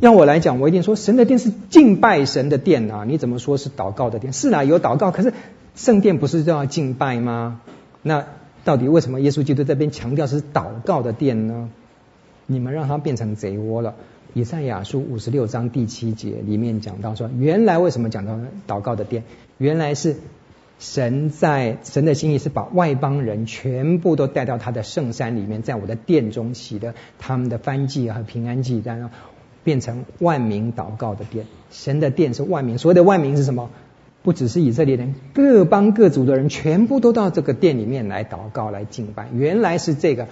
[0.00, 3.04] 要我来讲，我一定说神的殿是敬拜神的殿啊！
[3.06, 4.34] 你怎么说是祷告的殿？
[4.34, 5.32] 是啊，有祷告，可是。
[5.76, 7.60] 圣殿不是都要敬拜吗？
[8.00, 8.26] 那
[8.62, 11.68] 到底为什么耶稣基督这边强调是祷告的殿呢？
[12.46, 13.94] 你们让他变成贼窝了。
[14.32, 18.36] 以赛亚书五十六章第七节里面讲到说，原来为什么讲到
[18.66, 19.22] 祷告的殿？
[19.58, 20.16] 原来是
[20.80, 29.10] 神在神的心意是把外邦人全部都带到他的圣山里面，在我的殿中起的他们的燔祭和平安祭，然后
[29.62, 31.46] 变成万民祷告的殿。
[31.70, 33.70] 神的殿是万民，所谓的万民是什么？
[34.24, 39.28] 不只是以色列人，各邦各族的人全部都到这个殿里面来祷告、来敬拜。
[39.32, 40.28] 原来是这个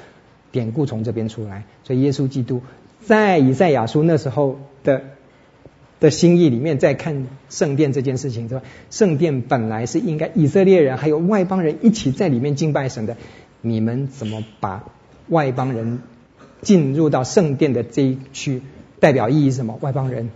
[0.53, 2.62] 典故从这边出来，所以耶稣基督。
[3.05, 5.03] 在以赛亚书那时候的
[5.98, 8.62] 的心意里面，在看圣殿这件事情是吧？
[8.90, 13.16] 圣殿本来是应该以色列人还有外邦人一起在里面敬拜神的，
[13.61, 14.84] 你们怎么把
[15.28, 15.98] 外邦人
[16.61, 18.62] 进入到圣殿的这一区？
[19.00, 19.78] 代表意义是什么？
[19.80, 20.30] 外邦人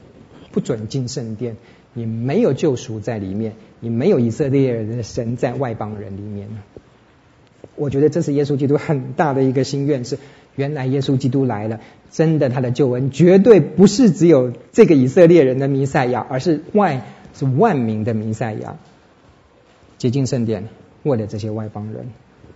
[0.50, 1.56] 不准进圣殿，
[1.92, 6.48] 你没有救赎在里面，你没有以色列人的神在外邦人里面。
[7.74, 10.18] 我觉得这是耶稣基督很大的一个心愿是。
[10.54, 17.02] 原来耶稣基督来了，真的，他的救恩绝对不是只有这个以色列人的弥赛亚，而是万
[17.34, 18.78] 是万民的弥赛亚。
[19.98, 20.68] 洁净圣殿，
[21.02, 22.06] 为了这些外邦人。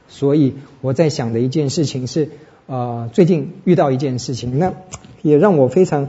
[0.09, 2.31] 所以我在想的一件事情是，
[2.69, 4.73] 呃，最近遇到一件事情，那
[5.21, 6.09] 也让我非常，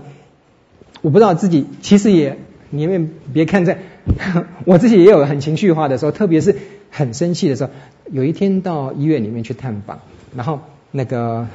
[1.01, 2.37] 我不知道自己其实也，
[2.71, 3.77] 你们别看在，
[4.65, 6.55] 我自己也有很情绪化的时候，特别是
[6.89, 7.69] 很生气的时候。
[8.09, 9.99] 有一天到医院里面去探访，
[10.35, 11.47] 然后那个。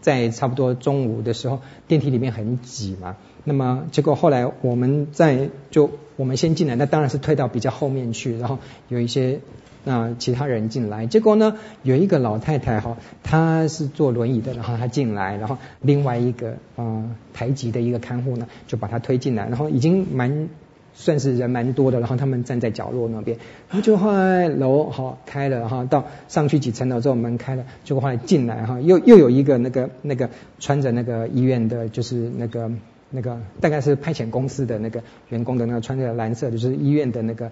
[0.00, 3.16] 在差不多中午的时候，电梯里面很挤嘛。
[3.42, 8.36] 那么结果后来我们在就我们先进来，那当然是退到比较后面去。
[8.36, 8.58] 然后
[8.88, 9.40] 有一些
[9.84, 20.48] 那、其他人进来，结果呢有一个老太太哈，她是坐轮椅的，然后她进来，然后另外一个啊、呃、台籍的一个看护呢就把她推进来，然后已经蛮。
[20.96, 23.36] 算是人蛮多的，然后他们站在角落那边，
[23.68, 30.30] 然后就后来楼哈开了哈，到上去几层楼之后门开了，就后来进来哈，又又有一个那个那个
[30.60, 32.70] 穿着那个医院的，就是那个
[33.10, 37.50] 那个大概是派遣公司的那个员工的那个穿着蓝色，就是医院的那个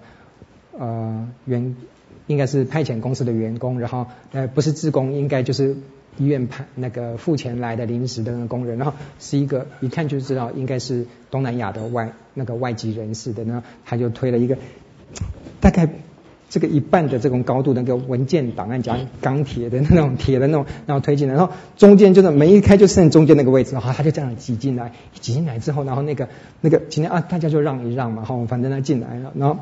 [0.79, 1.75] 呃员，
[2.27, 5.75] 应该是派遣公司的员工，然后呃不是自工，应该就是。
[6.19, 14.55] 医院派那个付钱来的临时的那个工人，然后是一个一看就知道应该是东南亚的外那个外籍人士的，呢，他就推了一个
[15.59, 15.89] 大概
[16.51, 26.29] 这个一半的这种高度的那个文件档案夹钢铁的那种铁的那种，然后推进来，然后中间就是门一开就剩中间那个位置，然后他就这样挤进来，挤进来之后，然后那个
[26.61, 29.57] 那个今天啊大家就让一让嘛，好，反正他进来了，然后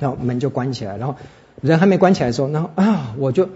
[0.00, 1.14] 然后门就关起来，然后
[1.68, 3.48] 人还没关起来的时候，然后啊我就。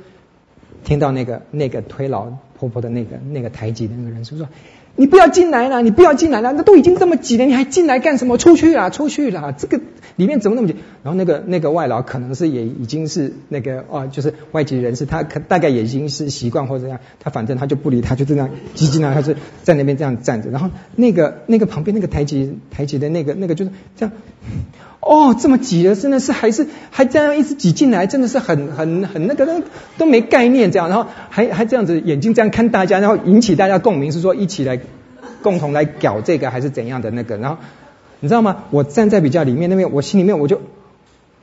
[0.84, 4.48] 听到那个那个推老婆婆的那个那个台籍的那个人是不是说
[4.94, 8.38] ：“你不要进来了，你不要进来了，那都已经这么挤了，你还进来干什么？
[8.38, 9.52] 出去啦，出去啦！
[9.52, 9.80] 这个
[10.16, 20.48] 里面怎么那么挤？”然后那个那个外劳可能是也已经是那个哦，就是外籍人士，他可大概也已经是习惯或者怎样，他反正他就不理他，就这样挤进来，他是在那边这样站着。
[20.48, 24.14] 然后那个那个旁边那个台籍台籍的那个那个就是这样。
[25.00, 29.62] 哦，这么挤的，真的是还是还这样一直挤进来，真的是很很很那个都
[29.96, 34.78] 都没概念这样，然后还还这样子眼睛这样看大家，然后引起大家共鸣，是说一起来
[35.42, 37.38] 共同来搞这个还是怎样的那个？
[37.38, 37.56] 然后
[38.20, 38.64] 你知道吗？
[38.70, 40.60] 我站在比较里面那边，我心里面我就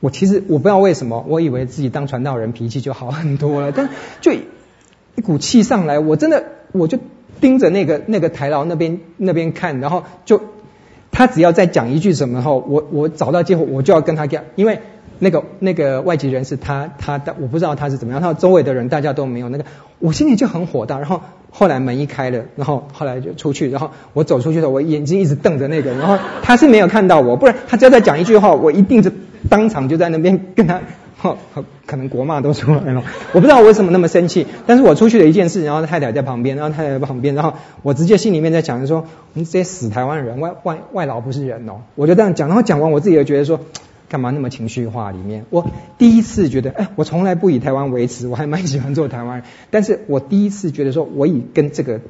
[0.00, 3.88] 我其实我不知道为什么，我以为自己当传道人脾气就好很多了，但
[4.20, 6.98] 就一股气上来，我真的我就
[7.40, 10.40] 盯着那个那个台劳那边那边看，然后就。
[11.16, 14.80] 他只要再讲一句什么后，我我找到机会我就要跟他讲，因为
[15.18, 19.64] 那个那个外籍人士他他的我不知道他是怎么样，他周围的人大家都没有那个，
[19.98, 20.98] 我心里就很火大。
[20.98, 29.10] 然后后来门一开了，然后后来就出去，然后我走出去的时候，我眼睛一直瞪着那个，然后他是没有看到我，不然他只要再讲一句话，我一定是
[29.48, 30.82] 当场就在那边跟他。
[31.86, 33.02] 可能国骂都出来了，
[33.32, 34.46] 我不知道为什么那么生气。
[34.66, 41.82] 但是我出去了一件事，然后太太在旁边，然后太太在旁边，然后我直接心里面在讲，就说：你这些死台湾人，外外外劳不是人哦。
[41.94, 43.60] 我就这样讲，然后讲完，我自己又觉得说，
[44.08, 45.10] 干嘛那么情绪化？
[45.10, 49.44] 里面，我第一次觉得，哎，我从来不以台湾为耻，我还蛮喜欢做台湾人。
[49.70, 52.00] 但是我第一次觉得说，我以跟这个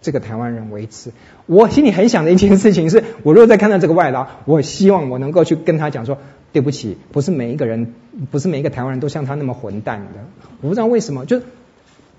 [0.00, 1.10] 这个台湾人为耻。
[1.46, 6.18] 我心里很想的一件事情是，我如果再看到这个外劳，我希望我能够去跟他讲说。
[6.52, 7.94] 对不起，不是每一个人，
[8.30, 10.20] 不是每一个台湾人都像他那么混蛋的。
[10.60, 11.40] 我不知道为什么，就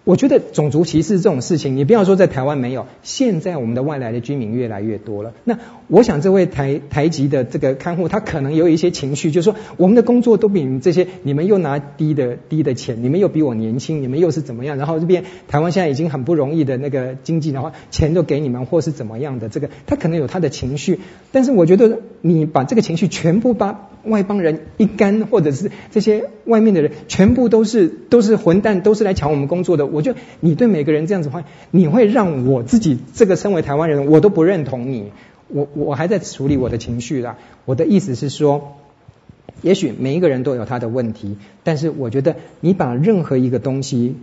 [0.06, 5.34] 我觉得种族歧视这种事情，你不要说在台湾没有，现在我们的外来的居民越来越多了。
[5.46, 14.78] 那我想这位台台籍的这个看护，他可能有一些情绪，就是说我们的工作都比你们这些，你们又拿低的低的钱，你们又比我年轻，你们又是怎么样？
[14.78, 21.00] 然后这边台湾现在已经很不容易的那个经济的话，钱都给你们，或是怎么样的这个，他可能有他的情绪。
[21.32, 29.93] 但是我觉得你把这个情绪全部把外邦人一干，或者是这些外面的人，全部都是都是混蛋，都是来抢我们工作的。
[29.94, 35.12] 我觉得你对每个人这样子的话，你会让我自己这个身为台湾人，我都不认同你。
[35.48, 37.38] 我我还在处理我的情绪啦。
[37.66, 38.78] 我的意思是说，
[39.62, 44.16] 也许每一个人都有他的问题，但是我觉得你把任何一个东西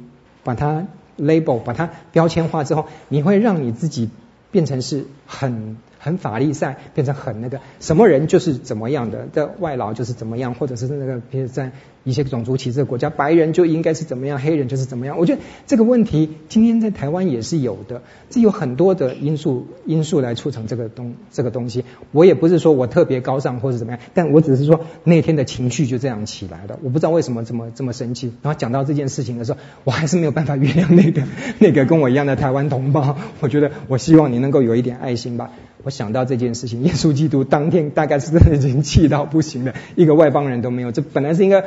[0.42, 0.86] 把它
[1.18, 4.10] label，把它标签化之后，你会让你自己
[4.50, 5.76] 变成是很。
[6.02, 11.70] 很法利赛，变成很那个什么人就是怎么样的，的外劳就是怎么样，或者是那个，比如在
[12.02, 15.18] 一些种族歧视的国家，白人就应该是怎么样，黑人就是怎么样。
[15.18, 21.84] 我觉得这个问题今天在台湾也是有的，这有很多的因素因素来促成这个东这个东西。
[22.12, 26.78] 我也不是说我特别高尚或者怎么样，但我只是说那天的情绪就这样起来了。
[26.82, 28.32] 我不知道为什么这么这么生气。
[28.40, 31.22] 然后讲到这件事情的时候，我还是没有办法原谅那个
[31.60, 33.18] 那个跟我一样的台湾同胞。
[33.40, 35.50] 我觉得我希望你能够有一点爱心吧。
[35.82, 40.92] 我想到这件事情， 耶稣基督当天大概是真的已经气到不行了，一个外邦人都没有。
[40.92, 41.64] 这本来是应该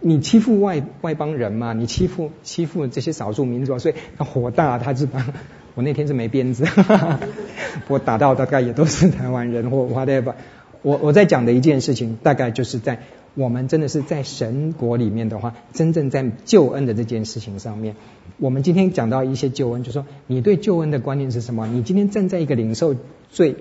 [0.00, 5.26] 你欺负外外邦人嘛，你欺负欺负这些少数民族，所以他火大，他是把
[5.74, 6.64] 我那天是没鞭子，
[7.88, 10.34] 我打到大概也都是台湾人或 whatever。
[10.82, 13.00] 我我在讲的一件事情，大概就是在
[13.36, 17.94] 我们真的是在神国里面的话，真正在救恩的这件事情上面。
[18.38, 21.66] 我们今天讲到一些救恩，就是说你对救恩的观念是什么？
[21.66, 22.96] 你今天站在一个领受
[23.28, 23.56] 罪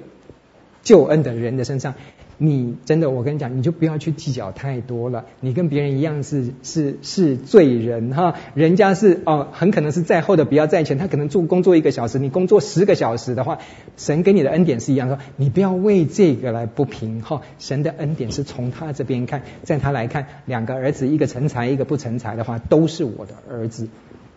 [0.82, 1.95] 救恩的人的身上，
[2.38, 5.25] 你真的，我跟你讲，你就不要去计较太多了。
[5.39, 13.59] 你跟别人一样是是是罪人哈，人家是哦，很可能是在后的比较在前，他可能做工作一个小时，你工作十个小时的话，
[13.97, 17.41] 神给你的恩典是一样，说你不要为这个来不平哈。
[17.59, 23.88] 神的恩典是从他这边看，在他来看，两个儿子，一个成才，一个不成才的话，都是我的儿子。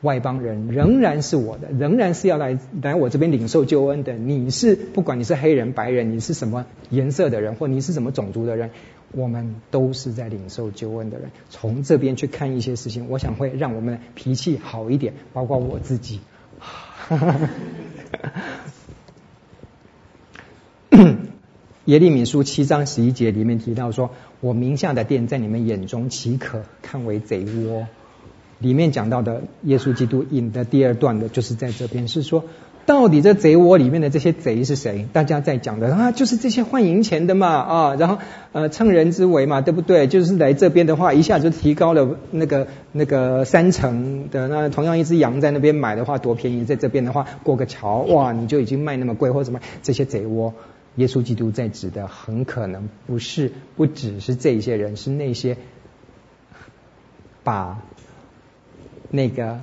[0.03, 4.13] 外邦人仍然是我的，仍然是要来来我这边领受救恩的。
[4.15, 8.71] 你是不管你是黑人、白人，你是什么颜色的人，或你是什么种族的人，
[9.13, 11.31] 我们都是在领受救恩的人。
[11.51, 16.21] 从这边去看一些事情，我想会让我们脾气好一点，包括我自己。
[21.87, 27.89] 耶利米书七章十一节里面提到说：“我名下的殿在你们眼中岂可看为贼窝？”
[28.59, 32.45] 里面讲到的耶稣基督引的第二段的，就是在这边是说，
[32.87, 35.07] 到底这贼窝里面的这些贼是谁？
[35.13, 38.19] 大家在讲的啊，就是这些换银钱的嘛啊，然后
[38.53, 40.09] 呃趁人之危嘛，对不对？
[40.09, 49.61] 就是来这边的话，一下就提高了那个那个三成的，那同样一只羊在那边买的话多便宜，在这边的话过个桥哇，你就已经卖那么贵或什么？
[49.83, 50.55] 这些贼窝，
[50.97, 55.59] 耶稣基督在指的很可能不是不只是这些人，是那些
[57.45, 57.79] 把。
[59.11, 59.61] 那个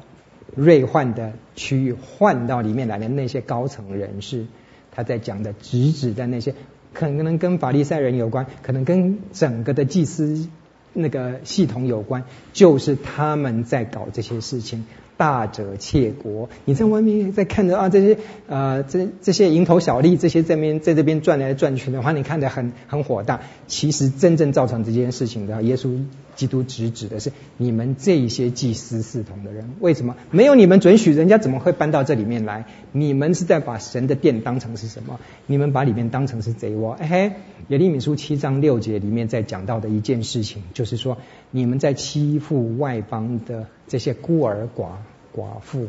[0.55, 4.45] 兑换的区域换到里面来的那些高层人士，
[4.91, 6.53] 他在讲的直指的那些
[6.93, 10.47] 可能跟法利赛人有关，可能跟整个的祭司
[10.93, 12.23] 那个系统有关，
[12.53, 14.85] 就是他们在搞这些事情。
[15.17, 18.17] 大者窃国，你在外面在看着啊，这些
[18.49, 23.39] 呃这这些蝇头小利，这些在边在这边转来转去的话，你看得很很火大。
[23.65, 26.03] 其实真正造成这件事情的，耶稣
[26.35, 29.69] 基督指指的是你们这些祭司系统的人。
[29.79, 32.65] 为什么没有你们准许，人家怎么会搬到这里面来？
[32.91, 35.19] 你们是在把神的殿当成是什么？
[35.47, 36.91] 你们把里面当成是贼窝。
[36.93, 37.31] 哎嘿，
[37.69, 41.17] 耶利米书七章六节里面在讲到的一件事情，就是说
[41.51, 43.67] 你们在欺负外邦的。
[43.87, 44.87] 这些孤儿寡
[45.31, 45.85] 寡妇，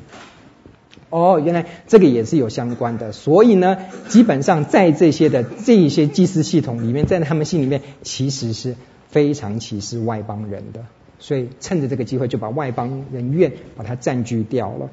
[1.08, 3.10] 哦，原来这个也是有相关的。
[3.10, 3.78] 所以呢，
[4.08, 8.76] 基本上在这些的这一些祭司系统里面，在他们心里面其实是
[9.16, 10.84] 非常歧视外邦人的。
[11.18, 14.90] 所以趁着这个机会，就把外邦人院把它占据掉了。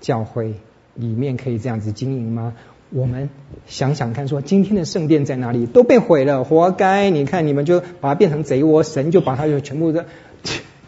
[0.00, 0.54] 教会
[0.96, 2.54] 里面可以这样子经营吗？
[2.90, 3.30] 我们
[3.68, 5.64] 想想看，说今天的圣殿在哪里？
[5.66, 7.10] 都被毁了，活该！
[7.10, 10.06] 你看你们就把它变成贼窝，神就把它就全部的。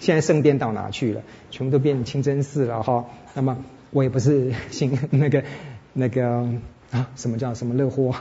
[0.00, 1.22] 现在圣殿到哪去了？
[1.52, 3.04] 全部都变清真寺了哈。
[3.34, 3.58] 那么
[3.92, 5.44] 我也不是信那个
[5.92, 6.48] 那个
[6.90, 8.12] 啊，什么叫什么乐祸？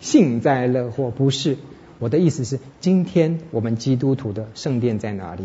[0.00, 1.56] 幸灾乐祸不是。
[1.98, 5.44] 我的意思是，今天我们基督徒的圣殿在哪里？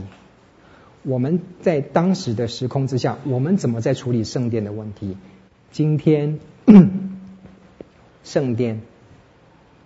[1.01, 5.17] 我们在当时的时空之下，我们怎么在处理圣殿的问题？
[5.71, 6.39] 今天
[8.23, 8.81] 圣殿，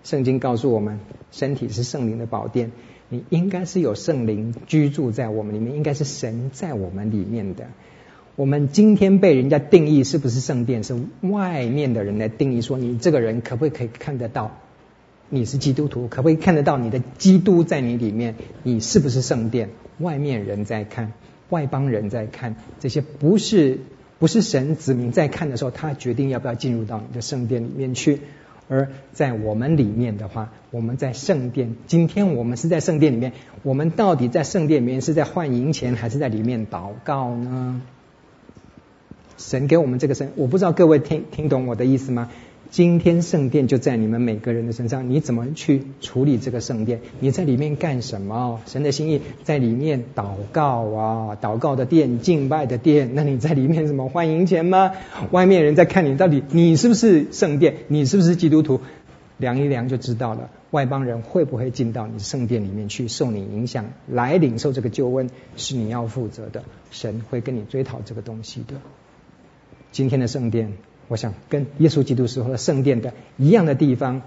[0.04, 1.00] 圣经告诉我们，
[1.32, 2.72] 身体是圣灵的宝殿。
[3.10, 7.68] 你应该是有圣灵居住在我们里面，应该是神在我们里面的。
[8.36, 14.60] 我们今天被人家定义是不是圣殿，是外面的人来定义说，你这个人可不可以看得到
[15.30, 19.70] 你是基督徒，可不可以看得到你的基督在你里面，你是不是圣殿？
[20.00, 21.12] 外面人在看，
[21.50, 23.80] 外邦人在看，这些不是
[24.20, 28.22] 不是神子民在看的时候，他决定要不要进入到你的圣殿里面去。
[28.70, 33.32] 而在我们里面的话，我们在圣殿，今天我们是在圣殿里面，
[33.64, 37.82] 我们到底在圣殿里面是在换银钱，还是在里面祷告呢？
[39.38, 42.30] 神给我们这个神，我不知道各位听听懂我的意思吗？
[42.70, 47.00] 今天圣殿就在你们每个人的身上，你怎么去处理这个圣殿？
[47.22, 48.60] 你在里面干什么？
[48.66, 53.12] 神的心意在里面祷告啊，祷告的殿、敬拜的殿。
[53.14, 54.92] 那你在里面什么换银钱吗？
[55.32, 57.76] 外面人在看你到底你是不是圣殿？
[57.88, 58.82] 你是不是基督徒？
[59.38, 60.50] 量一量就知道了。
[60.72, 66.64] 外邦人会不会进到你圣殿里面去受你影响，来领受这个救恩，是你要负责的。
[66.92, 68.76] 神会跟你追讨这个东西的。
[69.92, 70.74] 今天的圣殿。
[71.08, 74.22] 我想跟耶稣基督时候的圣殿的一样的地方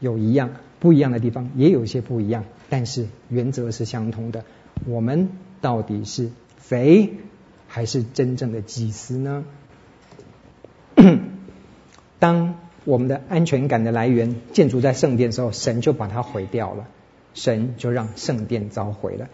[0.00, 0.50] 有一样，
[0.80, 4.44] 不一样的地方也有一些不一样，但是原则是相同的。
[4.86, 5.30] 我们
[5.60, 7.10] 到底是贼
[7.66, 9.44] 还是真正的祭司呢？
[12.18, 12.54] 当
[12.84, 16.86] 我们的安全感的来源建筑在圣殿的时候，神就把它毁掉了，
[17.34, 19.28] 神就让圣殿遭毁了。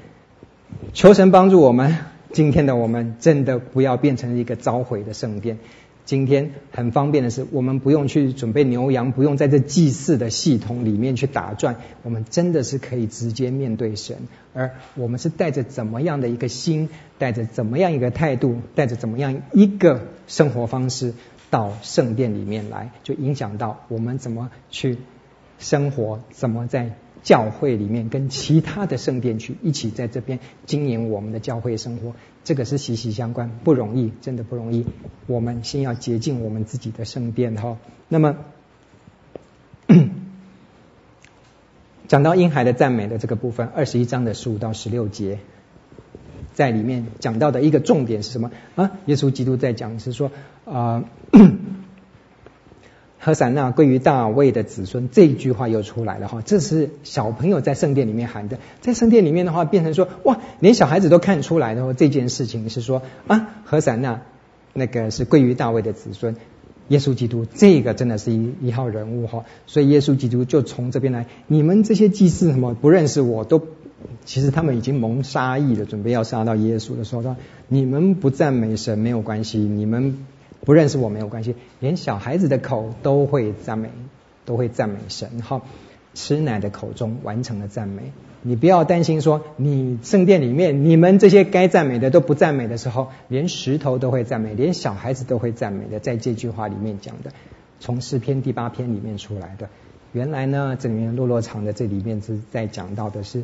[0.95, 1.99] 求神帮助我们，
[2.33, 5.59] 今天的我们真的不要变成一个遭毁的圣殿。
[6.05, 14.17] 今天很方便的是，我们不用去准备牛羊，不用在这祭祀的系统里面去打转，我们真的是可以直接面对神。
[14.53, 16.89] 而我们是带着怎么样的一个心，
[17.19, 21.15] 带着怎么样一个态度，带着怎么样一个生活方式
[21.51, 24.99] 到圣殿里面来，就影响到我们怎么去
[25.59, 26.97] 生活，怎么在。
[27.23, 34.87] 教会里面跟其他的圣殿去一起在这边经营我们的教会生活，这个是息息相关，不容易，真的不容易。
[35.27, 37.77] 我们先要洁净我们自己的圣殿哈。
[38.09, 38.37] 那么
[42.09, 45.39] 讲到婴孩的赞美的这个部分，二十一章的十五到十六节，
[46.55, 48.93] 在里面讲到的一个重点是什么啊？
[49.07, 50.33] 耶稣基督在讲是说
[50.65, 51.05] 啊。
[53.25, 64.23] 何散那归于大卫的子孙，这句话又出来了哈，这是小朋友在圣殿里面喊的，在圣殿里面的话，变成说哇，连小孩子都看出来的话，这件事情是说啊，何散那
[64.73, 66.35] 那个是归于大卫的子孙，
[66.89, 73.63] 耶稣基督这个真的是一一号人物哈，所以耶稣基督就从这边来，你们这些祭司什么不认识我都，
[74.25, 77.37] 其实他们已经蒙杀意了，准备要杀到耶稣的时候，说
[77.69, 80.27] 你们不赞美神没有关系，你们。
[80.65, 83.91] 不认识我没有关系，连小孩子的口都会赞美，
[84.45, 85.41] 都会赞美神。
[85.43, 85.67] 好，
[86.15, 88.13] 吃奶的口中完成了赞美。
[88.43, 95.99] 你不要担心说，你圣殿里面你们这些该赞美的都不赞美的时候，连石头都会赞美，连小孩子都会赞美的。
[95.99, 97.33] 在这句话里面讲的，
[97.81, 99.69] 从诗篇第八篇里面出来的。
[100.13, 103.43] 原来呢，这里面落落长的这里面是在讲到的是，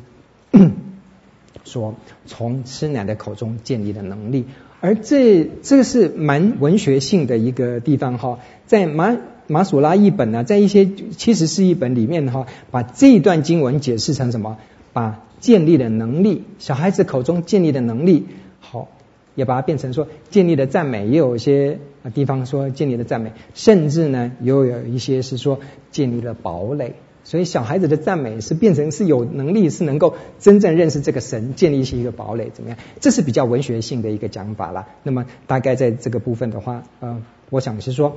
[1.65, 1.95] 说
[2.27, 4.47] 从吃奶的口中建立的能力。
[4.81, 14.59] 而这这个是蛮文学性的一个地方哈，在马马索拉译本呢，在一些七十士译本里面哈，把这一段经文解释成什么？
[14.93, 18.27] 把建立的能力，小孩子口中建立的能力，
[18.61, 18.89] 好，
[19.35, 21.79] 也把它变成说建立的赞美，也有一些
[22.15, 25.61] 地方说建立的赞美，甚至呢，又有一些是说
[25.91, 26.95] 建立了堡垒。
[27.29, 32.79] 所以小孩子的赞美是变成是有能力，是能够真正认识这个神，建立起一个堡垒，怎么样？
[33.01, 34.87] 这是比较文学性的一个讲法啦。
[35.03, 38.17] 那么大概在这个部分的话，呃，我想是说，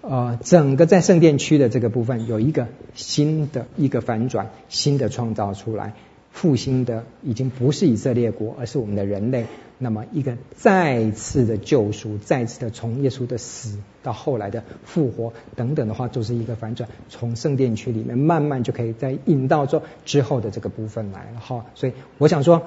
[0.00, 5.92] 呃，整个在圣殿区的这个部分有一个新的一个反转，新的创造出来。
[6.36, 9.46] 复兴的已经不是以色列国，而是我们的人类。
[9.78, 21.64] 那么一个再次的救赎，再次的从耶稣的死到后来的复活等等的话，就是一个反转，从圣殿区里面慢慢就可以再引到之之后的这个部分来了哈。
[21.74, 22.64] 所以我想说，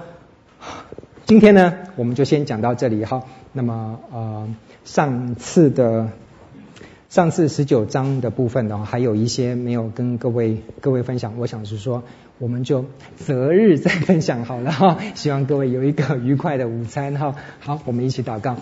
[1.28, 3.24] 今天呢，我们就先讲到这里哈。
[3.54, 4.50] 那么呃，
[4.84, 6.10] 上次的。
[7.10, 12.04] 上次十九章的部分呢，还有一些没有跟各位各位分享，我想是说，
[12.38, 12.86] 我们就
[13.18, 15.00] 择日再分享好了哈。
[15.16, 17.34] 希望各位有一个愉快的午餐哈。
[17.62, 18.58] 好，我们一起祷告。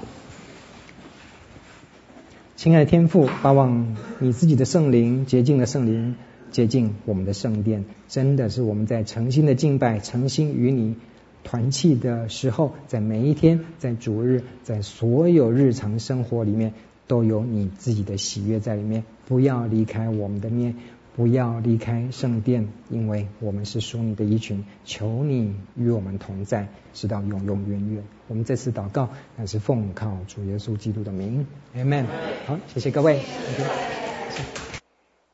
[2.56, 6.16] 亲爱的天父，盼望你自己的圣灵洁净的圣灵
[6.50, 10.96] 洁净我们的圣殿，真的是我们在诚心的敬拜、诚心与你
[11.44, 16.72] 团契的时候，在每一天，在主日，在所有日常生活里面。
[17.08, 20.76] 都有你自己的喜悦在里面，不要离开我们的面，
[21.16, 24.66] 不要离开圣殿，因为我们是属你的一群。
[24.86, 28.04] 求你与我们同在，直到永永远远。
[28.28, 32.06] 我们这次祷告，乃是奉靠主耶稣基督的名，Amen。
[32.46, 33.22] 好，谢谢各位。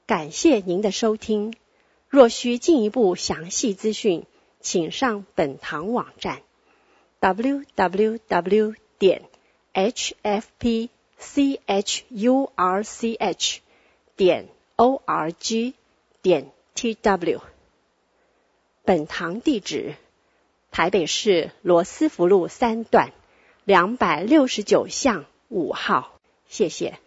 [0.06, 1.54] 感谢您的收听。
[2.08, 4.26] 若需进一步详细资讯，
[4.60, 6.42] 请上本堂网站
[7.20, 9.24] ：www 点
[9.74, 10.90] hfp。
[11.24, 13.62] C h u r c h
[14.18, 15.74] 点 o r g
[16.22, 17.42] 点 t w。
[18.84, 19.96] 本堂地址：
[20.70, 23.14] 台北市罗斯福路三段
[23.64, 26.20] 两百六十九巷五号。
[26.50, 27.00] 谢谢。